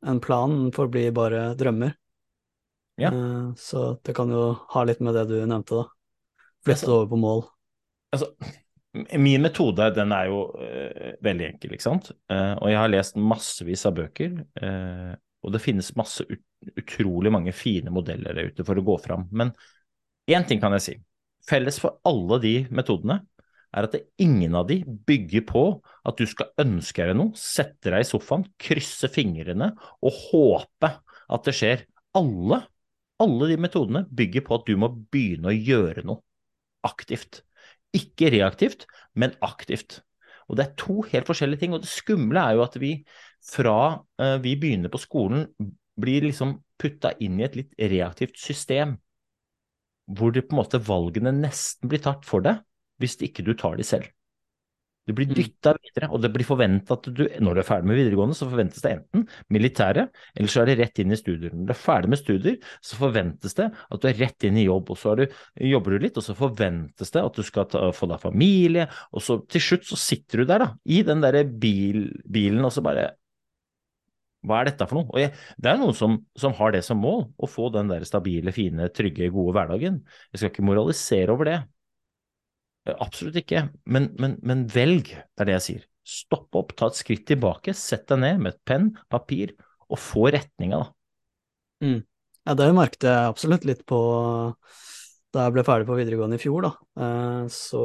[0.04, 1.94] en plan forblir bare drømmer.
[3.00, 3.10] Ja.
[3.10, 5.88] Uh, så det kan jo ha litt med det du nevnte, da.
[6.64, 7.42] Det Altså- over på mål.
[8.14, 8.30] Altså,
[9.18, 12.12] min metode den er jo uh, veldig enkel, ikke sant.
[12.30, 14.36] Uh, og jeg har lest massevis av bøker.
[14.62, 16.42] Uh, og det finnes masse ut,
[16.78, 19.26] utrolig mange fine modeller der ute for å gå fram.
[19.32, 19.52] Men
[20.30, 20.94] én ting kan jeg si.
[21.44, 23.18] Felles for alle de metodene
[23.74, 25.64] er at ingen av de bygger på
[26.06, 31.48] at du skal ønske deg noe, sette deg i sofaen, krysse fingrene og håpe at
[31.48, 31.84] det skjer.
[32.16, 32.62] Alle,
[33.20, 36.22] alle de metodene bygger på at du må begynne å gjøre noe
[36.86, 37.42] aktivt.
[37.94, 40.02] Ikke reaktivt, men aktivt.
[40.48, 41.74] Og det er to helt forskjellige ting.
[41.76, 42.96] Og det skumle er jo at vi
[43.44, 43.78] fra
[44.20, 45.48] eh, vi begynner på skolen,
[46.00, 48.96] blir liksom putta inn i et litt reaktivt system.
[50.10, 52.60] Hvor det på en måte valgene nesten blir tatt for deg,
[53.00, 54.10] hvis ikke du tar de selv.
[55.06, 55.34] Du blir Mm.
[55.36, 58.48] dytta videre, og det blir forventa at du, når du er ferdig med videregående, så
[58.48, 61.52] forventes det enten militære, eller så er det rett inn i studier.
[61.52, 64.64] Når du er ferdig med studier, så forventes det at du er rett inn i
[64.64, 65.26] jobb, og så du,
[65.60, 69.20] jobber du litt, og så forventes det at du skal ta, få deg familie, og
[69.20, 72.80] så til slutt så sitter du der, da, i den derre bil, bilen, og så
[72.84, 73.10] bare
[74.44, 75.08] hva er dette for noe?
[75.14, 78.04] Og jeg, det er noen som, som har det som mål, å få den der
[78.04, 80.02] stabile, fine, trygge, gode hverdagen.
[80.32, 81.58] Jeg skal ikke moralisere over det.
[82.86, 85.86] Eh, Absolutt ikke, men, men, men velg, det er det jeg sier.
[86.04, 89.54] Stopp opp, ta et skritt tilbake, sett deg ned med et penn, papir,
[89.88, 90.90] og få retninga, da.
[92.44, 93.98] Ja, det merket jeg absolutt litt på
[95.34, 96.72] da jeg ble ferdig på videregående i fjor, da.
[97.00, 97.80] Eh, Så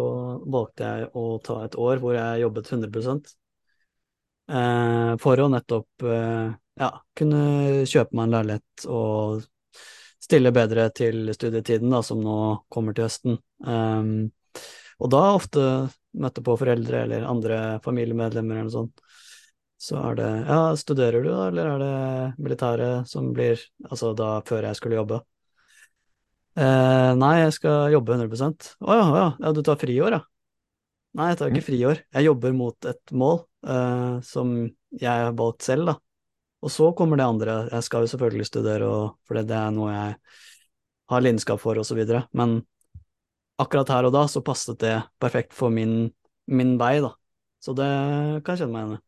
[0.51, 3.15] valgte jeg å ta et år hvor jeg jobbet 100
[4.51, 6.09] eh, for å nettopp
[6.79, 7.39] ja, kunne
[7.89, 9.43] kjøpe meg en leilighet og
[10.23, 12.35] stille bedre til studietiden, da, som nå
[12.71, 13.39] kommer til høsten.
[13.65, 14.29] Um,
[14.99, 15.63] og da ofte
[16.19, 19.03] møtte på foreldre eller andre familiemedlemmer eller noe sånt.
[19.79, 24.41] Så er det Ja, studerer du, da, eller er det militæret som blir Altså da
[24.43, 25.21] før jeg skulle jobbe?
[26.59, 30.21] Eh, nei, jeg skal jobbe 100 Å ja, ja, ja, du tar friår, ja.
[31.15, 32.01] Nei, jeg tar ikke friår.
[32.17, 34.51] Jeg jobber mot et mål eh, som
[34.91, 35.95] jeg har valgt selv, da.
[36.59, 37.55] Og så kommer det andre.
[37.71, 40.17] Jeg skal jo selvfølgelig studere, og, for det er noe jeg
[41.09, 42.25] har lidenskap for, og så videre.
[42.35, 42.59] Men
[43.59, 46.09] akkurat her og da så passet det perfekt for min,
[46.49, 47.13] min vei, da.
[47.59, 47.89] Så det
[48.45, 49.03] kan jeg kjenne meg igjen i.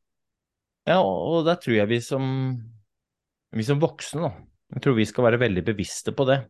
[0.92, 2.26] Ja, og der tror jeg vi som,
[3.56, 4.32] vi som voksne, da,
[4.76, 6.42] jeg tror vi skal være veldig bevisste på det.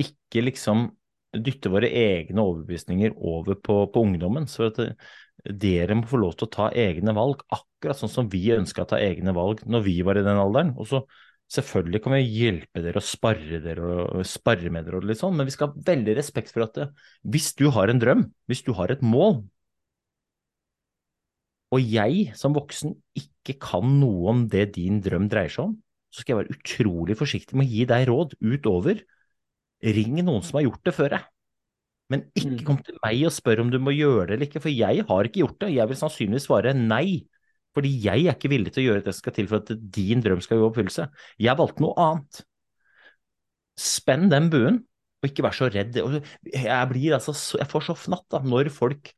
[0.00, 0.88] Ikke liksom
[1.36, 4.46] dytte våre egne overbevisninger over på, på ungdommen.
[4.48, 4.80] Så at
[5.44, 8.90] dere må få lov til å ta egne valg, akkurat sånn som vi ønska å
[8.94, 10.74] ta egne valg når vi var i den alderen.
[10.80, 11.02] Og så
[11.54, 15.36] selvfølgelig kan vi hjelpe dere og sparre dere og sparre med dere og litt sånn,
[15.38, 16.88] men vi skal ha veldig respekt for at det,
[17.22, 19.44] hvis du har en drøm, hvis du har et mål,
[21.74, 25.78] og jeg som voksen ikke kan noe om det din drøm dreier seg om,
[26.14, 29.02] så skal jeg være utrolig forsiktig med å gi deg råd utover
[29.96, 31.26] ring noen som har gjort det før deg.
[32.06, 32.64] Men ikke Mm.
[32.64, 35.26] kom til meg og spør om du må gjøre det eller ikke, for jeg har
[35.26, 35.74] ikke gjort det.
[35.74, 37.26] Jeg vil sannsynligvis svare nei,
[37.76, 40.22] fordi jeg er ikke villig til å gjøre det som skal til for at din
[40.24, 41.08] drøm skal gå i oppfyllelse.
[41.44, 42.42] Jeg valgte noe annet.
[43.76, 44.78] Spenn den buen,
[45.20, 45.96] og ikke vær så redd.
[46.48, 49.12] Jeg blir altså, så- jeg får så fnatt da, når folk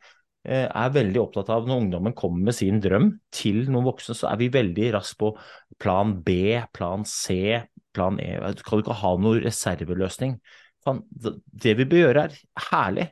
[0.44, 4.30] eh, er veldig opptatt av når ungdommen kommer med sin drøm til noen voksne, så
[4.32, 5.32] er vi veldig raskt på
[5.78, 7.60] plan B, plan C,
[7.92, 8.38] plan E.
[8.64, 10.38] Kan du ikke ha noen reserveløsning?
[10.88, 12.38] Det vi bør gjøre er
[12.70, 13.08] herlig.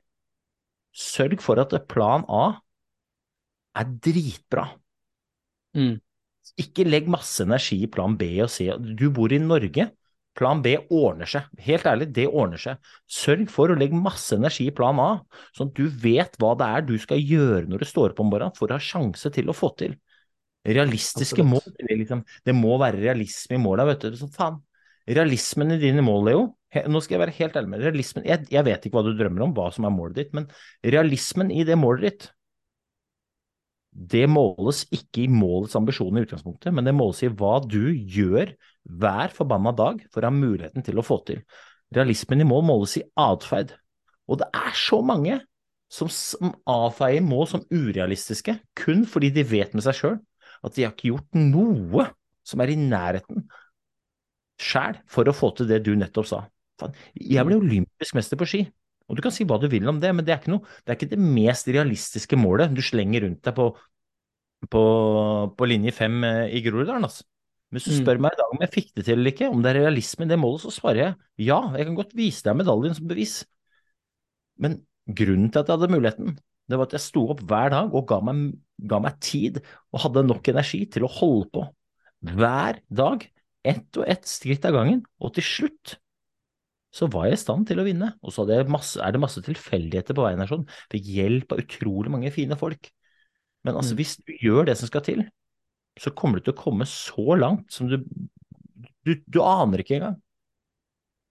[0.97, 2.45] Sørg for at plan A
[3.77, 4.71] er dritbra.
[5.77, 5.95] Mm.
[6.63, 8.71] Ikke legg masse energi i plan B og C.
[8.97, 9.91] Du bor i Norge.
[10.37, 11.47] Plan B ordner seg.
[11.65, 12.81] Helt ærlig, det ordner seg.
[13.09, 15.11] Sørg for å legge masse energi i plan A,
[15.57, 18.29] sånn at du vet hva det er du skal gjøre når du står opp om
[18.33, 19.97] morgenen for å ha sjanse til å få til.
[20.67, 21.53] Realistiske Absolutt.
[21.55, 21.89] mål.
[21.89, 24.19] Det, liksom, det må være realisme i måla, vet du.
[24.19, 24.61] Så faen.
[25.07, 26.47] Realismen i dine mål, Leo.
[26.91, 28.01] Nå skal jeg være helt ærlig med deg.
[28.27, 30.51] Jeg, jeg vet ikke hva du drømmer om, hva som er målet ditt, men
[30.85, 32.27] realismen i det målet ditt
[33.97, 38.53] det måles ikke i målets ambisjoner i utgangspunktet, men det måles i hva du gjør
[39.01, 41.41] hver forbanna dag for å ha muligheten til å få til.
[41.97, 43.73] Realismen i mål måles i atferd.
[44.29, 45.39] Og det er så mange
[45.89, 50.19] som, som avfeier mål som urealistiske, kun fordi de vet med seg sjøl
[50.67, 52.09] at de har ikke gjort noe
[52.47, 53.47] som er i nærheten
[54.61, 56.43] sjæl for å få til det du nettopp sa.
[57.17, 58.67] Jeg ble olympisk mester på ski.
[59.07, 60.91] Og du kan si hva du vil om det, men det er ikke, noe, det,
[60.91, 63.69] er ikke det mest realistiske målet du slenger rundt deg på,
[64.73, 64.83] på,
[65.57, 67.07] på linje fem eh, i Groruddalen.
[67.07, 67.25] Altså.
[67.75, 67.99] Hvis du Mm.
[68.01, 70.27] spør meg i dag om jeg fikk det til eller ikke, om det er realisme
[70.27, 73.41] i det målet, så svarer jeg ja, jeg kan godt vise deg medaljen som bevis.
[74.63, 77.95] Men grunnen til at jeg hadde muligheten, det var at jeg sto opp hver dag
[77.95, 78.41] og ga meg,
[78.91, 79.61] ga meg tid
[79.95, 81.67] og hadde nok energi til å holde på.
[82.27, 83.27] Hver dag,
[83.67, 85.97] ett og ett skritt av gangen, og til slutt
[86.97, 88.13] så var jeg i stand til å vinne.
[88.25, 90.65] Og så masse, er det masse tilfeldigheter på veien her, sånn.
[90.93, 92.89] Fikk hjelp av utrolig mange fine folk.
[93.67, 93.99] Men altså, Mm.
[94.01, 95.25] hvis du gjør det som skal til,
[95.99, 98.01] så kommer du til å komme så langt som du
[99.07, 100.17] Du, du aner ikke engang.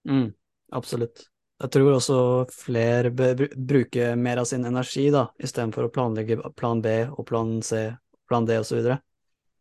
[0.07, 0.29] Mm,
[0.71, 1.25] absolutt.
[1.59, 2.17] Jeg tror også
[2.51, 7.61] flere bør bruke mer av sin energi, da, istedenfor å planlegge plan B og plan
[7.63, 7.95] C,
[8.27, 8.97] plan D osv.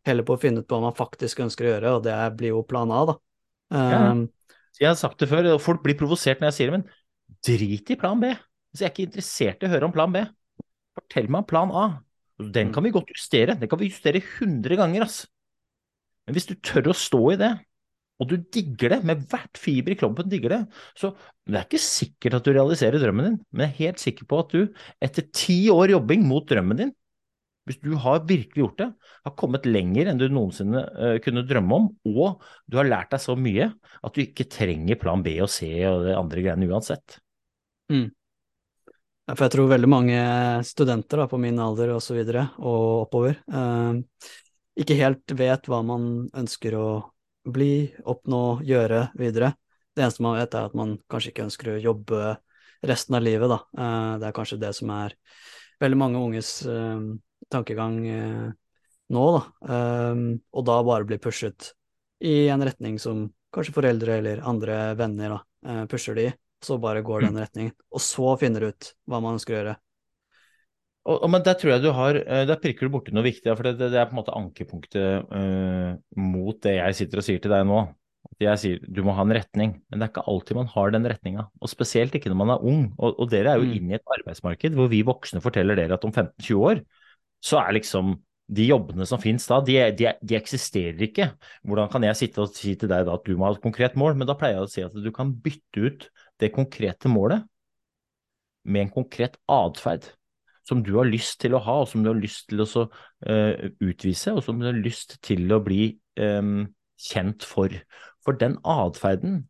[0.07, 2.55] Heller på å finne ut på hva man faktisk ønsker å gjøre, og det blir
[2.55, 3.19] jo plan A, da.
[3.75, 4.25] Um,
[4.81, 7.93] Jeg har sagt det før, og folk blir provosert når jeg sier det, men drit
[7.95, 8.33] i plan B.
[8.73, 10.25] Hvis jeg er ikke interessert i å høre om plan B,
[10.99, 11.85] fortell meg om plan A.
[12.55, 15.23] Den kan vi godt justere, den kan vi justere 100 ganger, ass.
[16.27, 17.53] Men hvis du tør å stå i det,
[18.23, 20.61] og du digger det, med hvert fiber i klumpen digger det,
[20.99, 21.13] så
[21.47, 24.43] det er ikke sikkert at du realiserer drømmen din, men jeg er helt sikker på
[24.43, 26.93] at du, etter ti år jobbing mot drømmen din,
[27.64, 28.88] hvis du har virkelig gjort det,
[29.24, 33.22] har kommet lenger enn du noensinne eh, kunne drømme om, og du har lært deg
[33.24, 33.70] så mye
[34.05, 37.18] at du ikke trenger plan B og C og det andre greiene uansett.
[39.24, 40.20] Ja, For jeg tror veldig mange
[40.68, 44.29] studenter da, på min alder og så videre, og oppover, eh,
[44.85, 46.88] ikke helt vet hva man ønsker å
[47.44, 49.55] bli, oppnå, gjøre videre.
[49.94, 52.35] Det eneste man vet er at man kanskje ikke ønsker å jobbe
[52.85, 53.62] resten av livet, da.
[53.72, 55.16] Eh, det er kanskje det som er
[55.81, 56.59] veldig mange unges
[57.53, 58.51] tankegang eh,
[59.15, 59.43] nå, da.
[59.69, 61.73] Eh, og da bare bli pushet
[62.25, 66.79] i en retning som kanskje foreldre eller andre venner da, eh, pusher de i så
[66.81, 67.75] bare går den retningen.
[67.93, 69.75] Og så finner du ut hva man ønsker å gjøre.
[71.05, 73.53] Og, og, men der tror jeg du har, eh, der prikker du borti noe viktig,
[73.53, 77.27] for det, det, det er på en måte ankepunktet uh, mot det jeg sitter og
[77.27, 77.83] sier til deg nå.
[78.25, 80.95] At jeg sier du må ha en retning, men det er ikke alltid man har
[80.95, 81.45] den retninga.
[81.61, 82.87] Og spesielt ikke når man er ung.
[82.97, 83.75] Og, og dere er jo Mm.
[83.77, 86.81] inne i et arbeidsmarked hvor vi voksne forteller dere at om 15-20 år,
[87.45, 88.17] så er liksom
[88.55, 91.31] de jobbene som finnes da, de, de, de eksisterer ikke.
[91.65, 93.97] Hvordan kan jeg sitte og si til deg da at du må ha et konkret
[94.01, 96.07] mål, men da pleier jeg å si at du kan bytte ut
[96.43, 97.47] det konkrete målet
[98.65, 100.11] med en konkret atferd
[100.65, 102.87] som du har lyst til å ha, og som du har lyst til å så,
[103.29, 106.63] uh, utvise, og som du har lyst til å bli um,
[107.01, 107.73] kjent for.
[108.25, 109.43] For den atferden,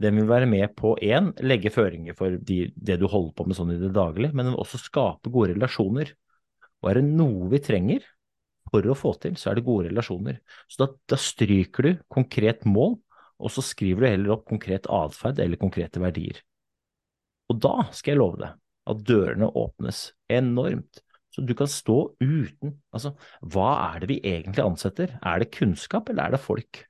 [0.00, 3.58] den vil være med på én, legge føringer for de, det du holder på med
[3.58, 6.14] sånn i det daglige, men også skape gode relasjoner.
[6.82, 8.06] Og er det noe vi trenger
[8.68, 10.40] for å få til, så er det gode relasjoner.
[10.68, 12.98] Så da, da stryker du konkret mål,
[13.38, 16.40] og så skriver du heller opp konkret atferd eller konkrete verdier.
[17.48, 18.56] Og da skal jeg love deg
[18.88, 21.00] at dørene åpnes enormt.
[21.32, 23.12] Så du kan stå uten Altså,
[23.44, 25.12] hva er det vi egentlig ansetter?
[25.22, 26.82] Er det kunnskap, eller er det folk?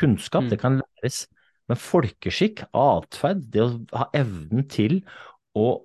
[0.00, 0.50] Kunnskap, Mm.
[0.50, 1.26] det kan læres,
[1.68, 5.02] men folkeskikk, atferd, det å ha evnen til
[5.54, 5.84] å,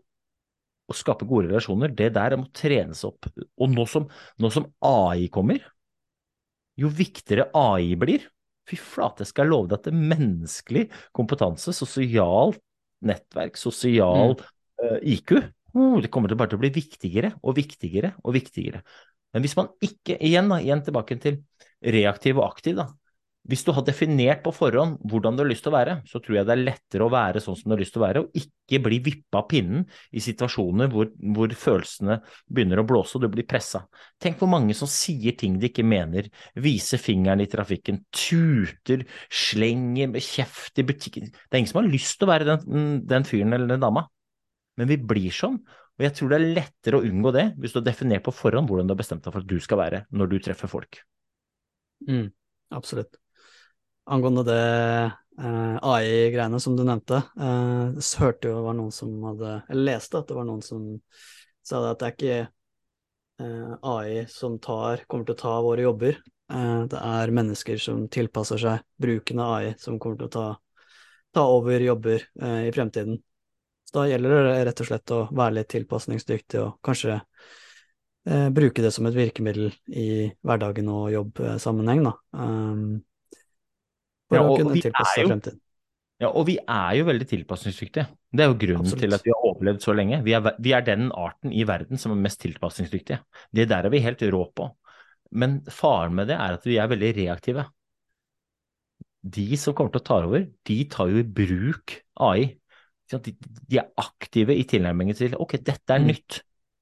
[0.90, 3.30] å skape gode relasjoner, det der må trenes opp.
[3.60, 4.08] Og nå som,
[4.42, 5.62] nå som AI kommer,
[6.80, 8.26] jo viktigere AI blir,
[8.70, 12.60] fy flate, jeg skal love deg at det er menneskelig kompetanse, sosialt
[13.06, 15.38] nettverk, sosial uh, IQ.
[15.78, 18.82] Oh, det kommer til bare til å bli viktigere og viktigere og viktigere.
[19.34, 21.42] Men hvis man ikke, igjen, da, igjen tilbake til
[21.86, 22.90] reaktiv og aktiv, da.
[23.50, 26.36] Hvis du har definert på forhånd hvordan du har lyst til å være, så tror
[26.38, 28.38] jeg det er lettere å være sånn som du har lyst til å være, og
[28.38, 33.30] ikke bli vippa av pinnen i situasjoner hvor, hvor, følelsene begynner å blåse og du
[33.34, 33.82] blir pressa.
[34.22, 36.30] Tenk hvor mange som sier ting de ikke mener,
[36.62, 41.32] viser fingeren i trafikken, tuter, slenger med kjeft i butikken.
[41.34, 44.06] Det er ingen som har lyst til å være den, den fyren eller den dama,
[44.78, 45.58] men vi blir sånn.
[46.00, 48.70] Og jeg tror det er lettere å unngå det hvis du har definert på forhånd
[48.70, 51.02] hvordan du har bestemt deg for at du skal være når du treffer folk.
[52.08, 52.30] Mm,
[52.78, 53.18] absolutt.
[54.10, 54.62] Angående det
[55.40, 59.86] eh, AI-greiene som du nevnte, eh, så hørte jo det var noen som hadde Eller
[59.92, 60.88] leste at det var noen som
[61.66, 62.40] sa det at det er ikke
[63.46, 66.20] eh, AI som tar, kommer til å ta våre jobber.
[66.50, 70.46] Eh, det er mennesker som tilpasser seg bruken av AI, som kommer til å ta,
[71.38, 73.20] ta over jobber eh, i fremtiden.
[73.90, 77.20] Så da gjelder det rett og slett å være litt tilpasningsdyktig og kanskje
[78.26, 80.10] eh, bruke det som et virkemiddel i
[80.46, 82.16] hverdagen og jobbsammenheng, da.
[82.38, 83.00] Um,
[84.30, 85.60] for ja, å kunne tilpasse seg fremtiden.
[86.20, 88.10] Ja, og vi er jo veldig tilpasningsdyktige.
[88.36, 89.06] Det er jo grunnen Absolutt.
[89.06, 90.20] til at vi har overlevd så lenge.
[90.26, 93.22] Vi er, vi er, den arten i verden som er mest tilpasningsdyktige.
[93.56, 94.68] Det der er vi helt rå på.
[95.32, 97.64] Men faren med det er at vi er veldig reaktive.
[99.24, 102.60] De som kommer til å ta over, de tar jo i bruk AI
[103.18, 103.34] de,
[103.66, 106.08] de er aktive i tilnærmingen til ok, dette er mm.
[106.12, 106.40] nytt,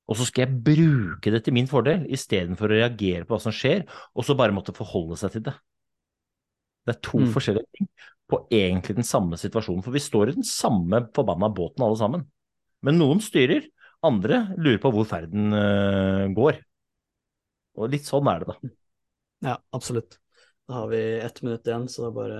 [0.08, 3.56] og så skal jeg bruke det til min fordel, istedenfor å reagere på hva som
[3.56, 5.56] skjer, og så bare måtte forholde seg til det.
[6.88, 7.32] Det er to mm.
[7.36, 7.90] forskjellige ting
[8.28, 12.26] på egentlig den samme situasjonen, for vi står i den samme forbanna båten alle sammen.
[12.84, 13.68] Men noen styrer,
[14.06, 16.60] andre lurer på hvor ferden uh, går.
[17.78, 18.72] Og litt sånn er det, da.
[19.48, 20.20] Ja, absolutt.
[20.68, 22.40] Da har vi ett minutt igjen, så da bare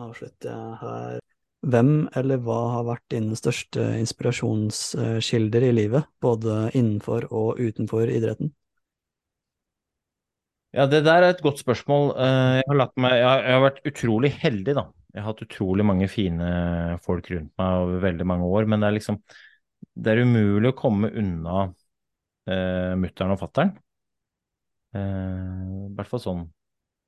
[0.00, 1.22] avslutter jeg her.
[1.66, 8.52] Hvem eller hva har vært dine største inspirasjonskilder i livet, både innenfor og utenfor idretten?
[10.76, 12.10] Ja, det der er et godt spørsmål.
[12.20, 14.82] Eh, jeg har, meg, jeg har, vært utrolig heldig, da.
[15.14, 16.48] Jeg har hatt utrolig mange fine
[17.06, 19.20] folk rundt meg over veldig mange år, men det er liksom
[19.96, 21.62] Det er umulig å komme unna
[22.52, 23.72] eh, mutter'n og fatter'n.
[24.92, 26.44] Eh, I hvert fall sånn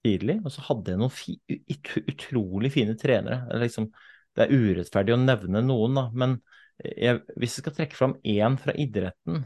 [0.06, 0.38] tidlig.
[0.44, 3.42] Og så hadde jeg noen fi, ut, utrolig fine trenere.
[3.66, 3.90] Liksom,
[4.32, 6.38] det er urettferdig å nevne noen, da, men
[6.80, 9.44] jeg, hvis jeg skal trekke fram én fra idretten,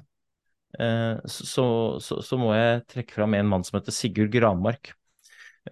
[0.73, 1.67] så,
[2.01, 4.95] så, så, må jeg trekke fram en mann som heter Sigurd Granmark.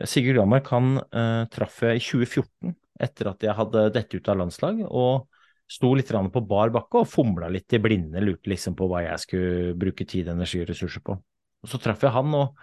[0.04, 4.42] Sigurd Granmark han uh, traff jeg i 2014, etter at jeg hadde dette ut av
[4.42, 4.82] landslag.
[4.86, 5.30] og
[5.70, 9.22] sto litt på bar bakke og fomla litt i blinde, lurte liksom på hva jeg
[9.22, 11.14] skulle bruke tid, energi og ressurser på.
[11.62, 12.58] Og Så traff jeg han, og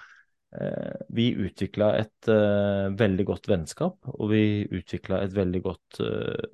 [0.60, 6.47] uh, vi utvikla et uh, veldig godt vennskap, og vi utvikla et veldig godt eh,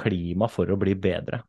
[0.00, 1.42] klima for å bli bedre.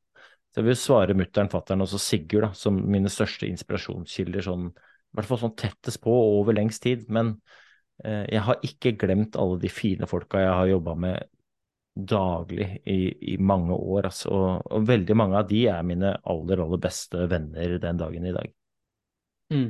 [0.51, 5.15] Så jeg vil svare mutter'n, fatter'n og Sigurd da, som mine største inspirasjonskilder, sånn, i
[5.15, 7.05] hvert fall sånn tettest på over lengst tid.
[7.07, 7.37] Men
[8.03, 11.31] eh, jeg har ikke glemt alle de fine folka jeg har jobba med
[11.95, 12.99] daglig i,
[13.33, 14.09] i mange år.
[14.09, 14.31] Altså.
[14.31, 18.35] Og, og, veldig mange av de er mine aller, aller beste venner den dagen i
[18.35, 18.51] dag.
[19.55, 19.69] Mm.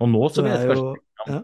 [0.00, 1.40] Og nå, så vil jeg kanskje, jo, ja.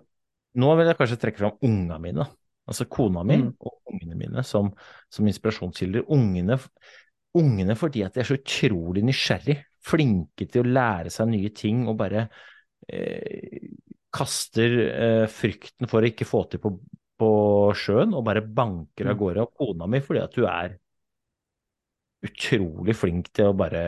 [0.63, 2.31] nå vil jeg kanskje trekke fram unga mine.
[2.67, 3.51] Altså kona mi mm.
[3.63, 4.73] og ungene mine som,
[5.13, 6.09] som inspirasjonskilder.
[6.15, 6.59] Ungene,
[7.39, 11.85] ungene, fordi at de er så utrolig nysgjerrig, flinke til å lære seg nye ting
[11.87, 12.27] og bare
[12.91, 13.69] eh,
[14.17, 16.73] kaster eh, frykten for å ikke få til på,
[17.21, 17.31] på
[17.77, 19.21] sjøen og bare banker av mm.
[19.23, 19.47] gårde.
[19.47, 20.77] Og kona mi fordi at hun er
[22.27, 23.83] utrolig flink til å bare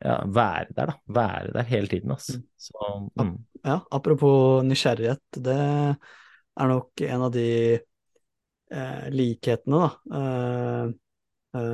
[0.00, 0.96] ja, være der, da.
[1.18, 2.38] Være der hele tiden, altså.
[2.60, 3.34] Så, mm.
[3.64, 10.20] Ja, apropos nysgjerrighet, det er nok en av de eh, likhetene, da.
[10.20, 10.94] Eh,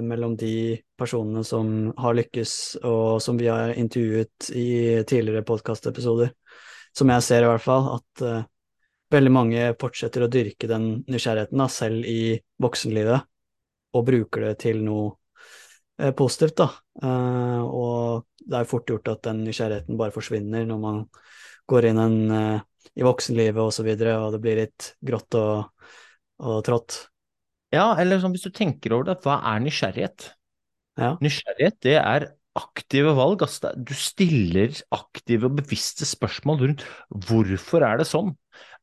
[0.05, 2.53] mellom de personene som har lykkes,
[2.87, 6.33] og som vi har intervjuet i tidligere podkastepisoder.
[6.93, 8.45] Som jeg ser, i hvert fall, at uh,
[9.13, 13.29] veldig mange fortsetter å dyrke den nysgjerrigheten, da, selv i voksenlivet,
[13.97, 15.15] og bruker det til noe
[16.03, 16.69] uh, positivt, da.
[17.01, 21.01] Uh, og det er fort gjort at den nysgjerrigheten bare forsvinner når man
[21.71, 22.17] går inn en,
[22.99, 25.87] i voksenlivet og så videre, og det blir litt grått og,
[26.43, 26.99] og trått.
[27.73, 30.29] Ja, eller sånn hvis du tenker over det, hva er nysgjerrighet?
[31.01, 31.15] Ja.
[31.25, 33.45] Nysgjerrighet, det er aktive valg.
[33.47, 36.85] Altså, du stiller aktive og bevisste spørsmål rundt
[37.29, 38.35] hvorfor er det sånn?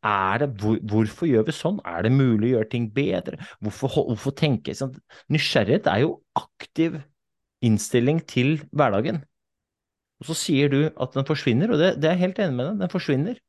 [0.06, 1.80] Er det, hvor, hvorfor gjør vi sånn?
[1.88, 3.40] Er det mulig å gjøre ting bedre?
[3.62, 4.96] Hvorfor, hvorfor tenke sånn?
[5.30, 6.98] Nysgjerrighet er jo aktiv
[7.66, 9.22] innstilling til hverdagen.
[10.20, 12.70] Og så sier du at den forsvinner, og det, det er jeg helt enig med
[12.72, 13.40] deg, den forsvinner.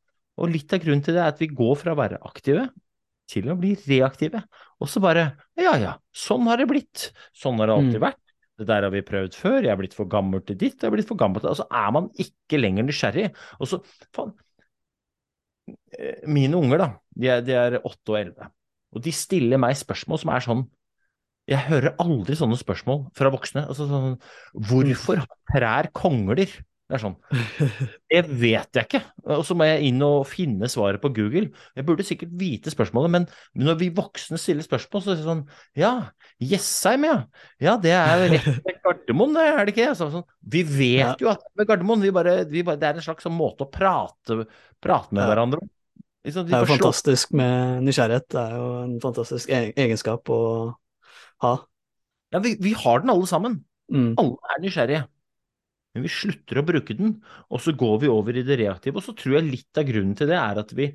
[0.41, 2.69] Og litt av grunnen til det er at vi går fra å være aktive
[3.31, 4.43] til å bli reaktive.
[4.81, 5.25] Og så bare
[5.61, 7.11] ja ja, sånn har det blitt.
[7.37, 8.05] Sånn har det alltid mm.
[8.07, 8.23] vært.
[8.61, 10.95] det der har vi prøvd før, jeg er blitt for gammel til ditt, jeg er
[10.95, 11.53] blitt for gammel til.
[11.53, 13.29] Og så er man ikke lenger nysgjerrig.
[13.61, 13.81] Og så,
[14.17, 14.35] faen
[15.97, 18.53] eh, Mine unger, da, de er, de er 8 og 11,
[18.91, 20.63] og de stiller meg spørsmål som er sånn
[21.51, 23.67] Jeg hører aldri sånne spørsmål fra voksne.
[23.71, 24.17] Altså sånn
[24.55, 26.53] Hvorfor har trær kongler?
[26.91, 27.13] Det er sånn.
[28.11, 29.01] Det vet jeg ikke.
[29.37, 31.53] Og så må jeg inn og finne svaret på Google.
[31.79, 33.27] Jeg burde sikkert vite spørsmålet, men
[33.63, 35.45] når vi voksne stiller spørsmål, så er det sånn
[35.79, 35.93] Ja,
[36.43, 37.15] Jessheim, ja.
[37.63, 39.87] Ja, det er rett ved Gardermoen, det er det ikke?
[40.01, 40.27] Så, sånn,
[40.57, 42.03] vi vet jo at det er Gardermoen.
[42.03, 44.41] Vi bare, vi bare, det er en slags sånn måte å prate,
[44.83, 45.31] prate med ja.
[45.31, 45.71] hverandre om.
[46.27, 48.27] Liksom, det er jo fantastisk med nysgjerrighet.
[48.35, 50.43] Det er jo en fantastisk e-, egenskap å
[51.47, 51.55] ha.
[52.35, 53.61] Ja, vi, vi har den alle sammen.
[53.95, 54.13] Mm.
[54.19, 55.07] Alle er nysgjerrige
[55.95, 57.17] men vi slutter å bruke den,
[57.51, 59.01] og så går vi over i det reaktive.
[59.01, 60.87] Og så tror jeg litt av grunnen til det er at vi,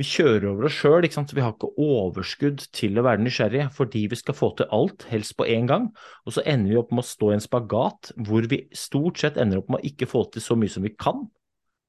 [0.00, 1.04] vi kjører over oss sjøl.
[1.04, 5.36] Vi har ikke overskudd til å være nysgjerrige fordi vi skal få til alt, helst
[5.36, 5.90] på én gang.
[6.24, 9.36] Og så ender vi opp med å stå i en spagat hvor vi stort sett
[9.40, 11.20] ender opp med å ikke få til så mye som vi kan,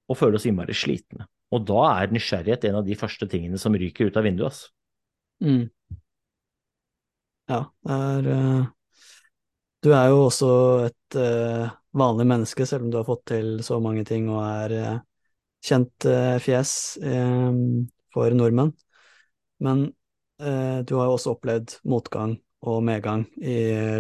[0.06, 1.30] og føle oss innmari slitne.
[1.56, 4.52] Og da er nysgjerrighet en av de første tingene som ryker ut av vinduet.
[4.52, 4.74] Altså.
[5.46, 5.64] Mm.
[7.48, 8.70] Ja, det er uh,
[9.86, 10.52] Du er jo også
[10.90, 14.76] et uh vanlig menneske, selv om du har fått til så mange ting og er
[14.76, 15.04] eh,
[15.66, 16.74] kjent eh, fjes
[17.04, 17.62] eh,
[18.16, 18.74] for nordmenn.
[19.64, 19.88] Men
[20.36, 22.34] du har jo også opplevd motgang
[22.68, 23.54] og medgang i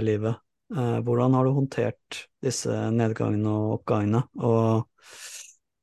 [0.03, 0.35] livet.
[0.67, 4.83] Hvordan har du håndtert disse nedgangene og oppgangene, og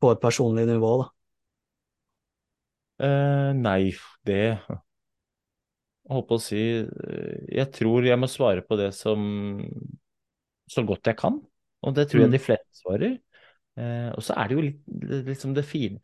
[0.03, 1.09] på et personlig nivå, da?
[3.09, 3.95] Eh, nei,
[4.29, 4.43] det
[6.13, 9.25] holdt på å si Jeg tror jeg må svare på det som
[10.69, 11.41] så godt jeg kan.
[11.83, 12.37] Og det tror jeg mm.
[12.37, 13.15] de fleste svarer.
[13.81, 15.97] Eh, og så er det jo litt liksom det fine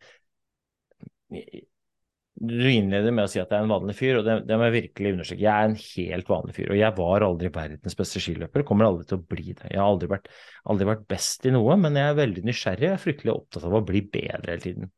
[2.39, 4.65] Du innleder med å si at jeg er en vanlig fyr, og det, det, må
[4.69, 5.43] jeg virkelig understreke.
[5.43, 8.63] Jeg er en helt vanlig fyr, og jeg var aldri verdens beste skiløper.
[8.67, 9.73] Kommer aldri til å bli det.
[9.73, 10.29] Jeg har aldri vært,
[10.71, 12.87] aldri vært best i noe, men jeg er veldig nysgjerrig.
[12.87, 14.93] Jeg er fryktelig opptatt av å bli bedre hele tiden.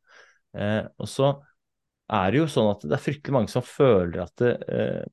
[0.53, 1.31] Eh, og så
[2.11, 5.03] er det jo sånn at det er fryktelig mange som føler at det, eh,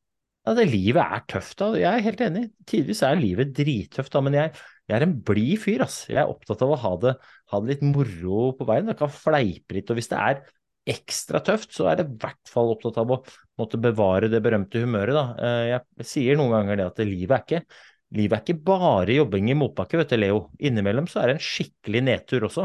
[0.48, 1.56] at det livet er tøft.
[1.60, 1.72] Da.
[1.78, 2.44] Jeg er helt enig.
[2.68, 4.52] Tidvis er livet drittøft, da, men jeg
[4.88, 5.98] jeg er en blid fyr, ass.
[6.08, 7.16] Jeg er opptatt av å ha det,
[7.52, 8.88] ha det litt moro på veien.
[8.88, 9.90] Jeg kan fleipe litt.
[9.92, 10.40] Og hvis det er
[10.88, 13.20] ekstra tøft, så er jeg i hvert fall opptatt av å
[13.60, 15.24] måtte bevare det berømte humøret, da.
[15.44, 17.82] Eh, jeg sier noen ganger det at livet er ikke,
[18.16, 20.40] livet er ikke bare jobbing i motbakke, vet du, Leo.
[20.64, 22.64] Innimellom så er det en skikkelig nedtur også.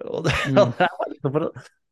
[0.00, 0.74] Og det, mm.
[0.78, 1.36] det er liksom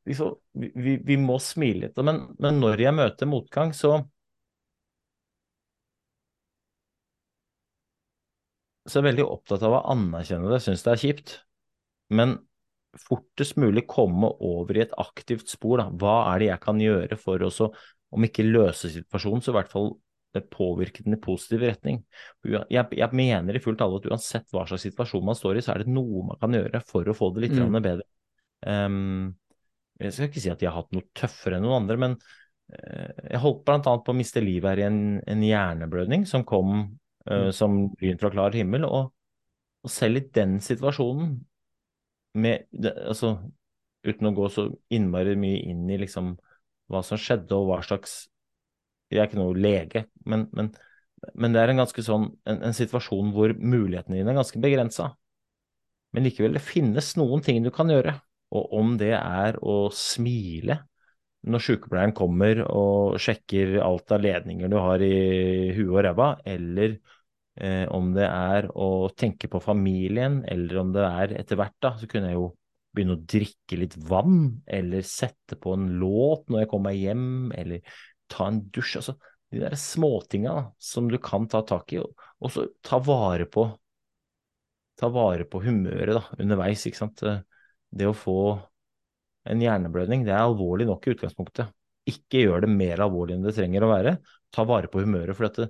[0.08, 2.00] liksom, vi, vi, må smile litt.
[2.04, 3.98] Men, men når jeg møter motgang, så
[8.88, 11.34] så er jeg veldig opptatt av å anerkjenne det, syns det er kjipt.
[12.14, 12.38] Men
[12.98, 15.82] fortest mulig komme over i et aktivt spor.
[15.82, 15.88] Da.
[15.92, 17.70] Hva er det jeg kan gjøre for å,
[18.16, 19.92] om ikke løse situasjonen, så i hvert fall
[20.52, 22.02] påvirke den i positiv retning.
[22.44, 25.74] Jeg, jeg mener i fullt alvor at uansett hva slags situasjon man står i, så
[25.74, 27.78] er det noe man kan gjøre for å få det litt mm.
[27.82, 28.06] bedre.
[28.66, 29.32] Um,
[29.98, 33.10] jeg skal ikke si at jeg har hatt noe tøffere enn noen andre, men uh,
[33.32, 33.80] jeg holdt bl.a.
[33.82, 36.84] på å miste livet her i en, en hjerneblødning som kom
[37.26, 38.86] uh, som lyn fra klar himmel.
[38.88, 39.12] Og,
[39.84, 41.38] og, selv i den situasjonen,
[42.38, 43.34] med, altså,
[44.06, 46.36] uten å gå så innmari mye inn i liksom
[46.88, 48.26] hva som skjedde og hva slags
[49.08, 50.66] Jeg er ikke noe lege, men, men,
[51.32, 55.14] men det er en ganske sånn en, en situasjon hvor mulighetene dine er ganske begrensa.
[56.12, 58.18] Men likevel, det finnes noen ting du kan gjøre.
[58.52, 60.78] Og om det er å smile
[61.46, 66.98] når sykepleieren kommer og sjekker alt av ledninger du har i huet og ræva, eller
[67.58, 71.90] Eh, om det er å tenke på familien, eller om det er etter hvert, da,
[71.98, 72.52] så kunne jeg jo
[72.94, 77.26] begynne å drikke litt vann, eller sette på en låt når jeg kommer hjem,
[77.58, 77.98] eller
[78.30, 79.00] ta en dusj.
[79.00, 79.16] Altså
[79.50, 80.54] de der småtinga
[80.90, 83.66] som du kan ta tak i, og så ta vare på
[84.98, 86.82] ta vare på humøret da, underveis.
[86.86, 87.22] ikke sant?
[87.22, 88.38] Det å få
[89.48, 91.72] en hjerneblødning, det er alvorlig nok i utgangspunktet.
[92.08, 94.16] Ikke gjør det mer alvorlig enn det trenger å være.
[94.54, 95.36] Ta vare på humøret.
[95.36, 95.68] for dette,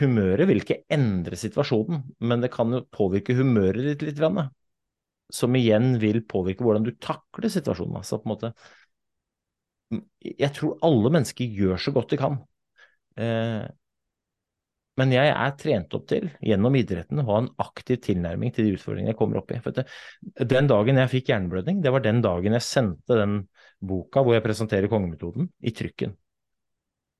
[0.00, 4.22] humøret vil ikke endre situasjonen, men det kan jo påvirke humøret ditt litt.
[5.34, 7.96] Som igjen vil påvirke hvordan du takler situasjonen.
[8.00, 8.54] Altså på en måte
[10.24, 12.38] Jeg tror alle mennesker gjør så godt de kan.
[13.20, 13.64] Eh,
[15.00, 18.76] men jeg er trent opp til, gjennom idretten, å ha en aktiv tilnærming til de
[18.76, 19.58] utfordringene jeg kommer opp i.
[19.64, 19.74] For
[20.54, 23.40] den dagen jeg fikk hjerneblødning, det var den dagen jeg sendte den
[23.82, 26.14] boka hvor jeg presenterer kongemetoden, i trykken.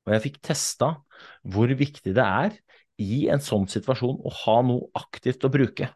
[0.05, 0.93] Og jeg fikk testa
[1.43, 2.57] hvor viktig det er
[3.03, 5.91] i en sånn situasjon å ha noe aktivt å bruke.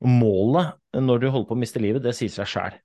[0.00, 2.78] Målet når du holder på å miste livet, det sier seg sjæl.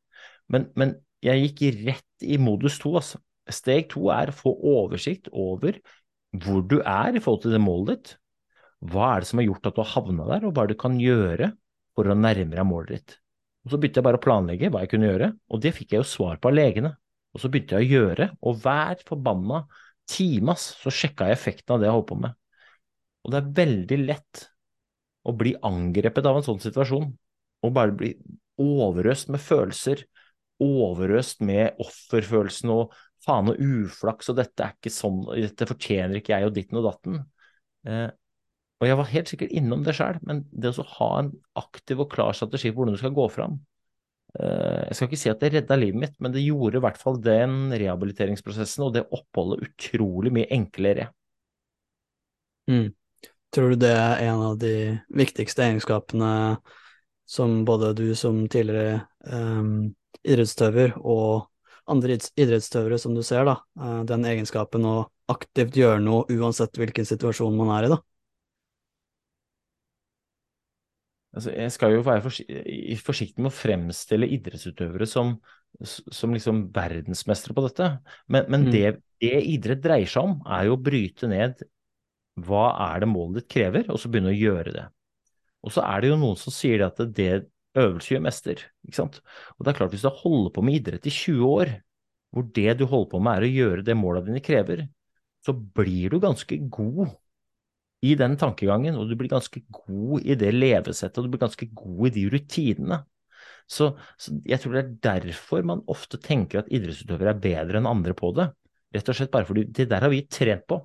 [0.51, 2.91] Men, men, jeg gikk rett i modus to.
[2.99, 3.21] Altså.
[3.49, 5.79] Steg to er å få oversikt over
[6.43, 8.15] hvor du er i forhold til det målet ditt.
[8.85, 10.75] hva er det som har gjort at du har havna der, og hva er det
[10.75, 11.51] du kan gjøre
[11.95, 13.17] for å nærme deg målet ditt?
[13.65, 16.03] Og Så begynte jeg bare å planlegge hva jeg kunne gjøre, og det fikk jeg
[16.03, 16.91] jo svar på av legene.
[17.33, 19.63] Og så begynte jeg å gjøre, og hver forbanna
[20.07, 22.35] time så sjekka jeg effekten av det jeg holdt på med.
[23.25, 24.43] Og det er veldig lett
[25.25, 27.09] å bli angrepet av en sånn situasjon,
[27.65, 28.11] og bare bli
[28.61, 30.05] overøst med følelser,
[30.61, 32.93] overøst med offerfølelsen og
[33.25, 36.87] faen og uflaks, og dette er ikke sånn, dette fortjener ikke jeg og ditten og
[36.89, 37.19] datten.
[37.89, 38.07] Eh,
[38.81, 42.11] og jeg var helt sikkert innom det sjøl, men det å ha en aktiv og
[42.11, 43.55] klar strategi for hvordan du skal gå fram
[44.35, 46.99] eh, Jeg skal ikke si at det redda livet mitt, men det gjorde i hvert
[47.01, 51.09] fall den rehabiliteringsprosessen og det oppholdet utrolig mye enklere.
[52.69, 52.89] Mm.
[53.55, 54.75] Tror du det er en av de
[55.15, 56.31] viktigste egenskapene
[57.25, 59.93] som både du som tidligere um,
[60.25, 61.47] idrettsutøver og
[61.91, 64.97] andre idrettsutøvere som du ser, da, uh, den egenskapen å
[65.31, 68.01] aktivt gjøre noe uansett hvilken situasjon man er i, da?
[71.35, 72.23] Altså, jeg skal jo være
[73.03, 75.33] forsiktig med å fremstille idrettsutøvere som,
[75.83, 77.89] som liksom verdensmestere på dette.
[78.31, 78.69] Men, men mm.
[78.71, 78.85] det,
[79.19, 81.65] det, idrett dreier seg om, er jo å bryte ned
[82.45, 84.85] hva er det målet ditt krever, og så begynne å gjøre det.
[85.65, 87.33] Og så er det jo noen som sier at det
[87.79, 88.61] øvelse gjør mester.
[88.87, 89.19] ikke sant?
[89.55, 91.73] Og det er klart, hvis du holder på med idrett i 20 år,
[92.35, 94.85] hvor det du holder på med er å gjøre det måla dine krever,
[95.45, 97.13] så blir du ganske god
[98.05, 101.67] i den tankegangen, og du blir ganske god i det levesettet, og du blir ganske
[101.71, 102.99] god i de rutinene.
[103.65, 107.89] Så, så, jeg tror det er derfor man ofte tenker at idrettsutøvere er bedre enn
[107.89, 108.49] andre på det.
[108.93, 110.79] Rett og slett bare fordi det der har vi trent på.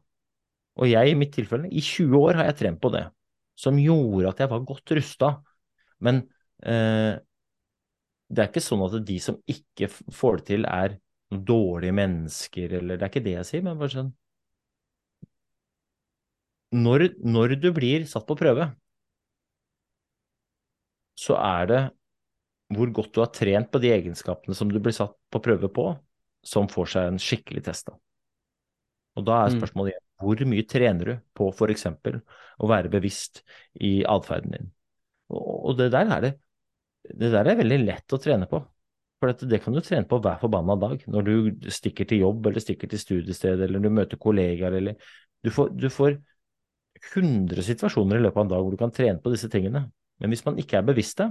[0.80, 3.05] Og jeg i mitt tilfelle, i 20 år har jeg trent på det.
[3.59, 5.32] Som gjorde at jeg var godt rusta.
[6.01, 6.22] Men
[6.61, 10.98] det er ikke sånn at de som ikke får det til, er
[11.30, 14.11] dårlige mennesker, eller det er ikke det jeg sier, men bare sånn
[16.70, 18.68] når, når, du blir satt på prøve,
[21.18, 21.80] så er det
[22.70, 25.88] hvor godt du har trent på de egenskapene som du blir satt på prøve på,
[26.46, 27.90] som får seg en skikkelig test.
[29.18, 29.56] Og da er mm.
[29.58, 31.86] spørsmålet igjen, hvor mye trener du på f.eks.
[31.90, 33.42] å være bevisst
[33.82, 34.70] i atferden din?
[35.30, 36.32] Og, det der er det,
[37.18, 38.61] det der er veldig lett å trene på.
[39.20, 41.02] For det kan du trene på hver forbanna dag.
[41.12, 45.12] Når du stikker til jobb, eller stikker til studiested, eller du møter kollegaer, eller
[45.44, 46.16] du får, du får
[47.12, 49.86] 100 situasjoner i løpet av en dag hvor du kan trene på disse tingene.
[50.20, 51.30] Men hvis man ikke er bevisst det,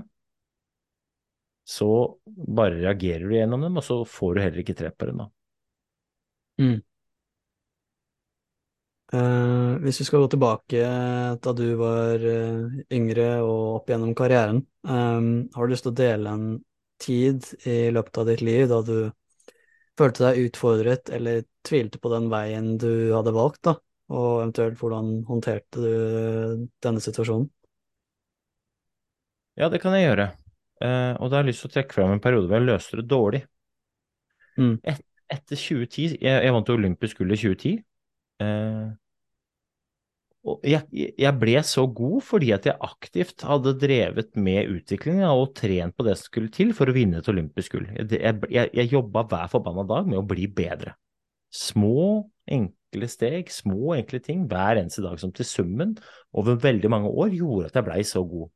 [1.70, 1.90] så
[2.26, 5.22] bare reagerer du gjennom dem, og så får du heller ikke trent på dem.
[5.22, 5.28] da.
[6.60, 6.80] Mm.
[9.10, 10.80] Uh, hvis vi skal gå tilbake
[11.42, 15.98] da du var uh, yngre og opp gjennom karrieren, um, har du lyst til å
[15.98, 16.50] dele en
[17.02, 19.10] tid i løpet av ditt liv da du
[20.00, 23.76] følte deg utfordret eller tvilte på den veien du hadde valgt, da?
[24.10, 27.50] og eventuelt hvordan håndterte du denne situasjonen?
[29.60, 30.30] Ja, det kan jeg gjøre.
[30.80, 33.02] Uh, og da har jeg lyst til å trekke fram en periode hvor jeg løste
[33.02, 33.42] det dårlig.
[34.60, 34.78] Mm.
[34.88, 37.80] Et, etter 2010 Jeg, jeg vant olympisk gull i 2010.
[38.40, 38.90] Eh,
[40.48, 40.88] og jeg,
[41.20, 46.06] jeg, ble så god fordi at jeg aktivt hadde drevet med utviklingen og trent på
[46.08, 47.90] det som skulle til for å vinne et olympisk gull.
[47.98, 50.96] Jeg, jeg, jeg jobba hver forbanna dag med å bli bedre.
[51.52, 55.98] Små, enkle steg, små, enkle ting hver eneste dag som til summen
[56.32, 58.48] over veldig mange år gjorde at jeg blei så god.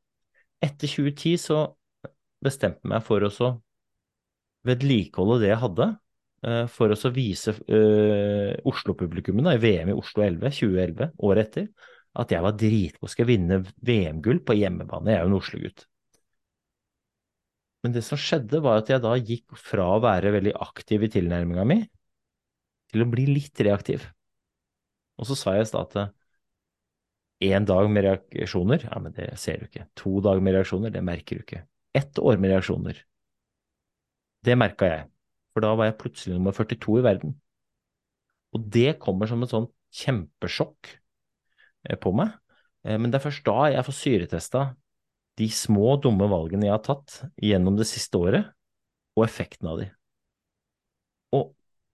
[0.63, 1.59] Etter 2010 så
[2.43, 3.51] bestemte jeg meg for å
[4.63, 5.89] vedlikeholde det jeg hadde,
[6.43, 11.89] eh, for å vise uh, Oslo-publikummet i VM i Oslo 11, 2011, året etter,
[12.21, 15.11] at jeg var dritgod, skal vinne VM-gull på hjemmebane.
[15.11, 15.85] Jeg er jo en Oslo-gutt.
[17.83, 21.11] Men det som skjedde, var at jeg da gikk fra å være veldig aktiv i
[21.11, 21.79] tilnærminga mi,
[22.93, 24.05] til å bli litt reaktiv.
[25.19, 26.13] Og så sa jeg i stad at
[27.43, 29.87] én dag med reaksjoner, ja, men det ser du ikke.
[29.99, 31.65] To dager med reaksjoner, det merker du ikke.
[31.93, 33.01] Ett år med reaksjoner,
[34.43, 35.09] det merka jeg.
[35.53, 37.35] For da var jeg plutselig nummer 42 i verden.
[38.53, 40.93] Og det kommer som et sånn kjempesjokk
[41.89, 42.33] eh, på meg.
[42.85, 44.65] Eh, men det er først da jeg får syretesta
[45.41, 48.51] de små, dumme valgene jeg har tatt gjennom det siste året,
[49.17, 49.87] og effekten av de.
[51.33, 51.53] Og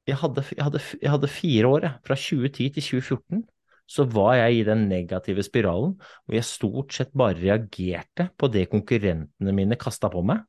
[0.09, 3.45] jeg hadde, jeg, hadde, jeg hadde, fire år, fra 2010 til 2014.
[3.89, 8.67] Så var jeg i den negative spiralen og jeg stort sett bare reagerte på det
[8.69, 10.43] konkurrentene mine kasta på meg,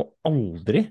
[0.00, 0.86] og aldri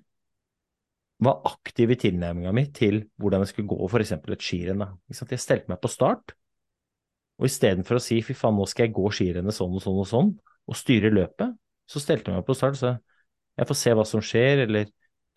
[1.25, 4.13] var aktiv i tilnærminga mi til hvordan jeg skulle gå f.eks.
[4.15, 4.85] et skirenn.
[5.09, 6.35] Jeg stelte meg på start,
[7.39, 10.09] og istedenfor å si fy faen, nå skal jeg gå skirennet sånn og sånn og
[10.09, 10.33] sånn,
[10.69, 11.55] og styre løpet,
[11.89, 12.97] så stelte jeg meg på start sa
[13.59, 14.87] jeg får se hva som skjer, eller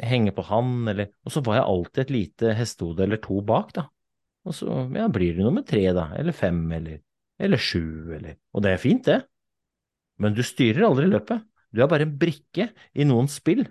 [0.01, 3.72] henge på han, eller Og så var jeg alltid et lite hestehode eller to bak,
[3.76, 3.87] da.
[4.47, 7.03] Og så ja, blir det nummer tre, da, eller fem, eller
[7.37, 9.20] eller sju, eller Og det er fint, det.
[10.16, 11.45] Men du styrer aldri løpet.
[11.68, 13.66] Du er bare en brikke i noens spill,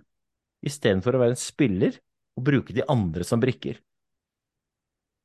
[0.66, 1.97] istedenfor å være en spiller
[2.36, 3.80] og bruke de andre som brikker.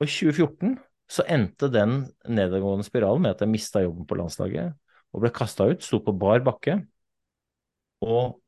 [0.00, 0.78] Og i 2014
[1.10, 4.76] så endte den nedadgående spiralen med at jeg mista jobben på landslaget
[5.10, 6.78] og ble kasta ut, sto på bar bakke
[8.06, 8.38] og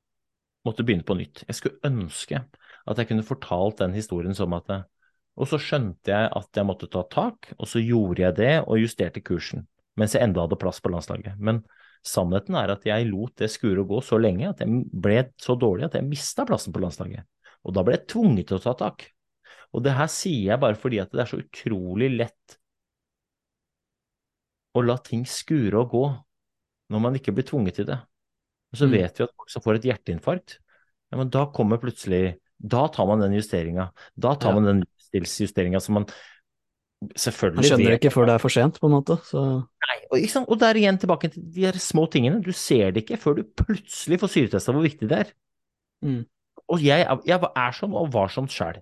[0.66, 1.42] måtte begynne på nytt.
[1.48, 2.38] Jeg skulle ønske
[2.86, 4.70] at jeg kunne fortalt den historien som at
[5.34, 8.78] Og så skjønte jeg at jeg måtte ta tak, og så gjorde jeg det og
[8.78, 11.38] justerte kursen, mens jeg enda hadde plass på landslaget.
[11.40, 11.62] Men
[12.04, 15.56] sannheten er at jeg lot det skure og gå så lenge at jeg ble så
[15.56, 17.24] dårlig at jeg mista plassen på landslaget.
[17.62, 19.06] Og da ble jeg tvunget til å ta tak.
[19.72, 22.58] Og det her sier jeg bare fordi at det er så utrolig lett
[24.72, 26.04] å la ting skure og gå
[26.92, 27.98] når man ikke blir tvunget til det.
[28.72, 28.94] Og så mm.
[28.96, 30.58] vet vi at folk som får et hjerteinfarkt,
[31.12, 33.88] ja, men da kommer plutselig Da tar man den justeringa.
[34.14, 34.58] Da tar ja.
[34.60, 36.04] man den livsstilsjusteringa som man
[37.18, 39.16] selvfølgelig Man skjønner det ikke før det er for sent, på en måte.
[39.26, 39.42] Så...
[39.88, 42.38] Nei, og, og der igjen tilbake til de her små tingene.
[42.44, 45.34] Du ser det ikke før du plutselig får syretesta hvor viktig det er.
[46.06, 46.22] Mm.
[46.72, 48.80] Og jeg, jeg, er sånn og var sånn sjæl.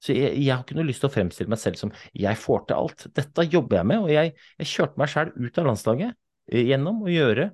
[0.00, 2.66] Så jeg, jeg, har ikke noe lyst til å fremstille meg selv som jeg får
[2.68, 3.06] til alt.
[3.16, 6.14] Dette jobber jeg med, og jeg, jeg kjørte meg sjæl ut av landslaget
[6.52, 7.50] eh, gjennom å gjøre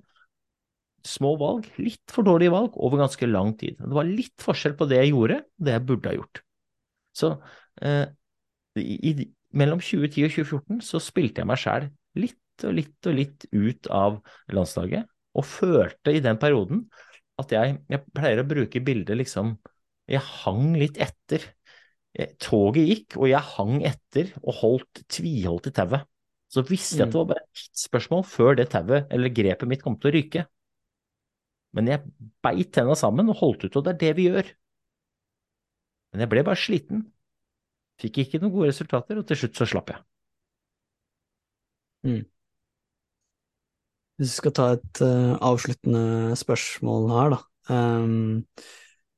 [1.07, 3.79] små valg, litt for dårlige valg, over ganske lang tid.
[3.79, 6.41] Det var litt forskjell på det jeg gjorde, og det jeg burde ha gjort.
[7.17, 7.31] Så
[7.87, 8.07] eh,
[8.83, 9.13] i,
[9.57, 13.89] mellom 2010 og 2014 så spilte jeg meg sjæl litt og litt og litt ut
[13.93, 14.19] av
[14.55, 15.07] landslaget,
[15.37, 16.87] og følte i den perioden
[17.41, 19.57] at jeg, jeg pleier å bruke bildet liksom
[20.11, 21.45] Jeg hang litt etter.
[22.17, 26.07] Eh, toget gikk, og jeg hang etter og holdt tviholdt i tauet.
[26.53, 29.83] Så visste jeg at det var bare et spørsmål før det tauet eller grepet mitt
[29.85, 30.45] kom til å ryke.
[31.77, 32.07] Men jeg
[32.45, 34.49] beit tenna sammen og holdt ut, og det er det vi gjør.
[36.13, 37.03] Men jeg ble bare sliten.
[38.01, 40.01] Fikk ikke noen gode resultater, og til slutt så slapp jeg.
[42.07, 42.23] Mm.
[44.17, 47.41] Hvis vi skal ta et uh, avsluttende spørsmål her, da.
[47.77, 48.45] Um,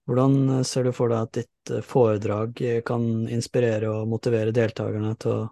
[0.09, 5.35] hvordan ser du for deg at ditt uh, foredrag kan inspirere og motivere deltakerne til
[5.35, 5.49] å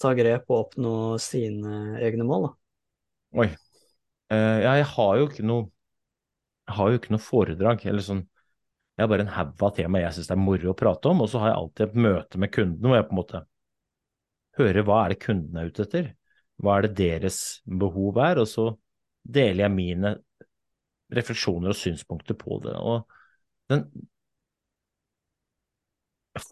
[0.00, 2.48] ta grep og oppnå sine egne mål?
[2.48, 2.54] Da?
[3.42, 3.50] Oi.
[4.28, 5.70] Jeg har jo ikke noe
[6.68, 7.86] jo ikke noe foredrag.
[7.86, 8.26] eller sånn,
[8.96, 11.20] Jeg har bare en haug av tema jeg syns det er moro å prate om,
[11.22, 13.42] og så har jeg alltid et møte med kundene hvor jeg på en måte
[14.58, 16.08] hører hva er det kundene er ute etter,
[16.58, 18.66] hva er det deres behov er, og så
[19.22, 20.14] deler jeg mine
[21.14, 22.74] refleksjoner og synspunkter på det.
[22.74, 23.06] Og
[23.72, 23.84] den,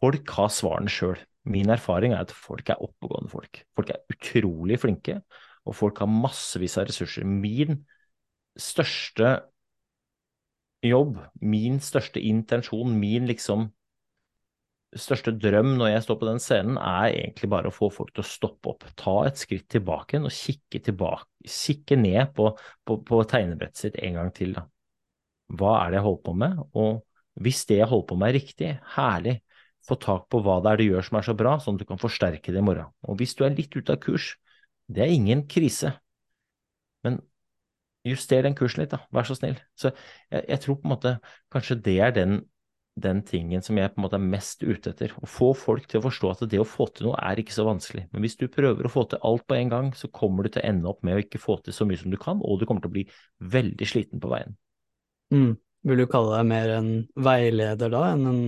[0.00, 1.18] folk har svarene sjøl.
[1.46, 3.62] Min erfaring er at folk er oppegående folk.
[3.78, 5.20] Folk er utrolig flinke,
[5.66, 7.26] og folk har massevis av ressurser.
[7.26, 7.84] Min
[8.58, 9.36] største
[10.86, 13.70] jobb, min største intensjon, min liksom
[14.96, 18.24] største drøm når jeg står på den scenen, er egentlig bare å få folk til
[18.24, 22.52] å stoppe opp, ta et skritt tilbake og kikke, tilbake, kikke ned på,
[22.86, 24.54] på, på, tegnebrettet sitt en gang til.
[24.56, 24.66] Da.
[25.54, 26.64] Hva er det jeg holder på med?
[26.74, 29.36] Og hvis det jeg holder på med er riktig, herlig,
[29.86, 31.88] få tak på hva det er du gjør som er så bra, sånn at du
[31.88, 32.90] kan forsterke det i morgen.
[33.06, 34.32] Og hvis du er litt ute av kurs,
[34.90, 35.92] det er ingen krise.
[37.06, 37.20] Men
[38.06, 39.56] Juster den kursen litt, da, vær så snill.
[39.78, 41.16] Så jeg, jeg, tror på en måte
[41.52, 42.36] kanskje det er den,
[43.02, 45.14] den, tingen som jeg på en måte er mest ute etter.
[45.18, 47.66] Å få folk til å forstå at det å få til noe er ikke så
[47.66, 48.06] vanskelig.
[48.12, 50.62] Men hvis du prøver å få til alt på en gang, så kommer du til
[50.62, 52.68] å ende opp med å ikke få til så mye som du kan, og du
[52.68, 53.06] kommer til å bli
[53.56, 54.54] veldig sliten på veien.
[55.34, 55.52] Mm.
[55.86, 56.90] Vil du kalle deg mer en
[57.26, 58.42] veileder da, enn en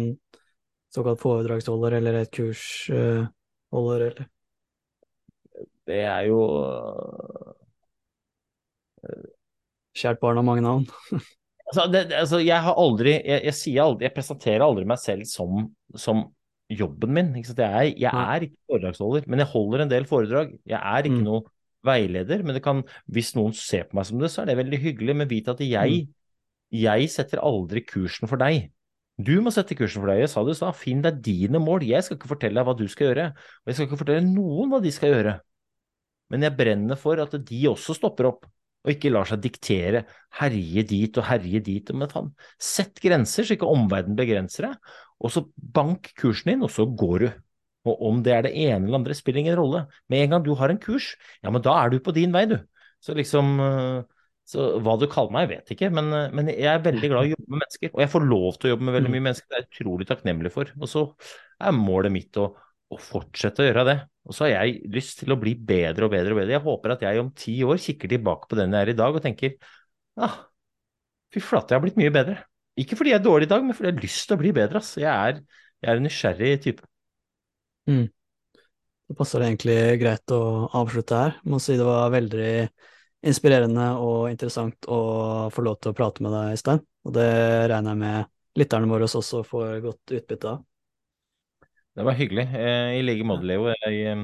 [0.95, 4.29] såkalt foredragsholder eller et kursholder, eller?
[5.89, 6.43] Det er jo
[9.99, 10.85] Kjært barn har mange navn.
[11.68, 15.29] altså, det, altså, jeg har aldri jeg, jeg, sier aldri Jeg presenterer aldri meg selv
[15.31, 15.64] som,
[15.99, 16.26] som
[16.68, 17.31] jobben min.
[17.41, 20.53] Jeg er, jeg, er, ikke foredragsholder, men jeg holder en del foredrag.
[20.68, 21.26] Jeg er ikke mm.
[21.26, 21.47] noe
[21.87, 22.83] veileder, men det kan,
[23.14, 25.16] hvis noen ser på meg som det, så er det veldig hyggelig.
[25.16, 26.14] Men vit at jeg, mm.
[26.75, 28.69] Jeg setter aldri kursen for deg.
[29.19, 30.23] Du må sette kursen for deg.
[30.23, 31.87] Jeg sa det i stad, finn deg dine mål.
[31.89, 34.71] Jeg skal ikke fortelle deg hva du skal gjøre, og jeg skal ikke fortelle noen
[34.73, 35.35] hva de skal gjøre.
[36.29, 38.47] Men jeg brenner for at de også stopper opp
[38.87, 40.05] og ikke lar seg diktere,
[40.39, 41.91] herje dit og herje dit.
[41.99, 42.31] Men faen,
[42.62, 47.25] sett grenser så ikke omverdenen begrenser deg, og så bank kursen din, og så går
[47.25, 47.29] du.
[47.89, 49.83] Og om det er det ene eller andre, spiller ingen rolle.
[50.12, 51.11] Med en gang du har en kurs,
[51.43, 52.59] ja, men da er du på din vei, du.
[53.03, 54.18] Så liksom eh,
[54.49, 57.27] så hva du kaller meg, jeg vet ikke, men, eh, men, jeg er veldig glad
[57.27, 57.91] i å jobbe med mennesker.
[57.93, 59.17] Og jeg får lov til å jobbe med veldig mm.
[59.17, 60.73] mye mennesker, det er jeg utrolig takknemlig for.
[60.79, 61.03] Og så
[61.69, 62.47] er målet mitt å,
[62.89, 63.97] å fortsette å gjøre det.
[64.29, 66.57] Og så har jeg lyst til å bli bedre og bedre og bedre.
[66.57, 69.21] Jeg håper at jeg om ti år kikker tilbake på den jeg er i dag
[69.21, 69.57] og tenker
[70.25, 70.41] ah,
[71.35, 72.41] fy flate, jeg har blitt mye bedre.
[72.79, 74.53] Ikke fordi jeg er dårlig i dag, men fordi jeg har lyst til å bli
[74.57, 74.81] bedre.
[74.81, 74.95] Ass.
[75.01, 75.41] Jeg er,
[75.83, 76.89] jeg er en nysgjerrig type.
[77.89, 78.05] Mm.
[79.09, 80.43] det passer det egentlig greit å
[80.77, 81.39] avslutte her.
[81.41, 82.53] Jeg må si det var veldig
[83.27, 85.01] inspirerende og interessant å
[85.55, 86.83] få lov til å prate med deg, Stein.
[87.09, 87.29] Og det
[87.73, 90.64] regner jeg med lytterne våre også får godt utbytte av.
[91.99, 92.47] Det var hyggelig.
[92.55, 93.69] Eh, I like måte, Leo.
[93.73, 94.16] Jeg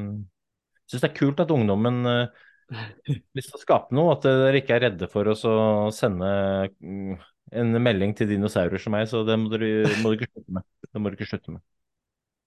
[0.87, 4.15] syns det er kult at ungdommen har lyst til å skape noe.
[4.15, 5.57] At dere ikke er redde for oss å
[5.95, 6.31] sende
[6.79, 7.17] mm,
[7.61, 9.09] en melding til dinosaurer som meg.
[9.11, 10.69] Så det må dere, må dere ikke slutte med.
[10.87, 11.65] Det må dere ikke slutte med.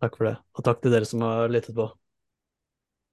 [0.04, 0.36] Takk for det.
[0.56, 1.90] Og takk til dere som har lyttet på.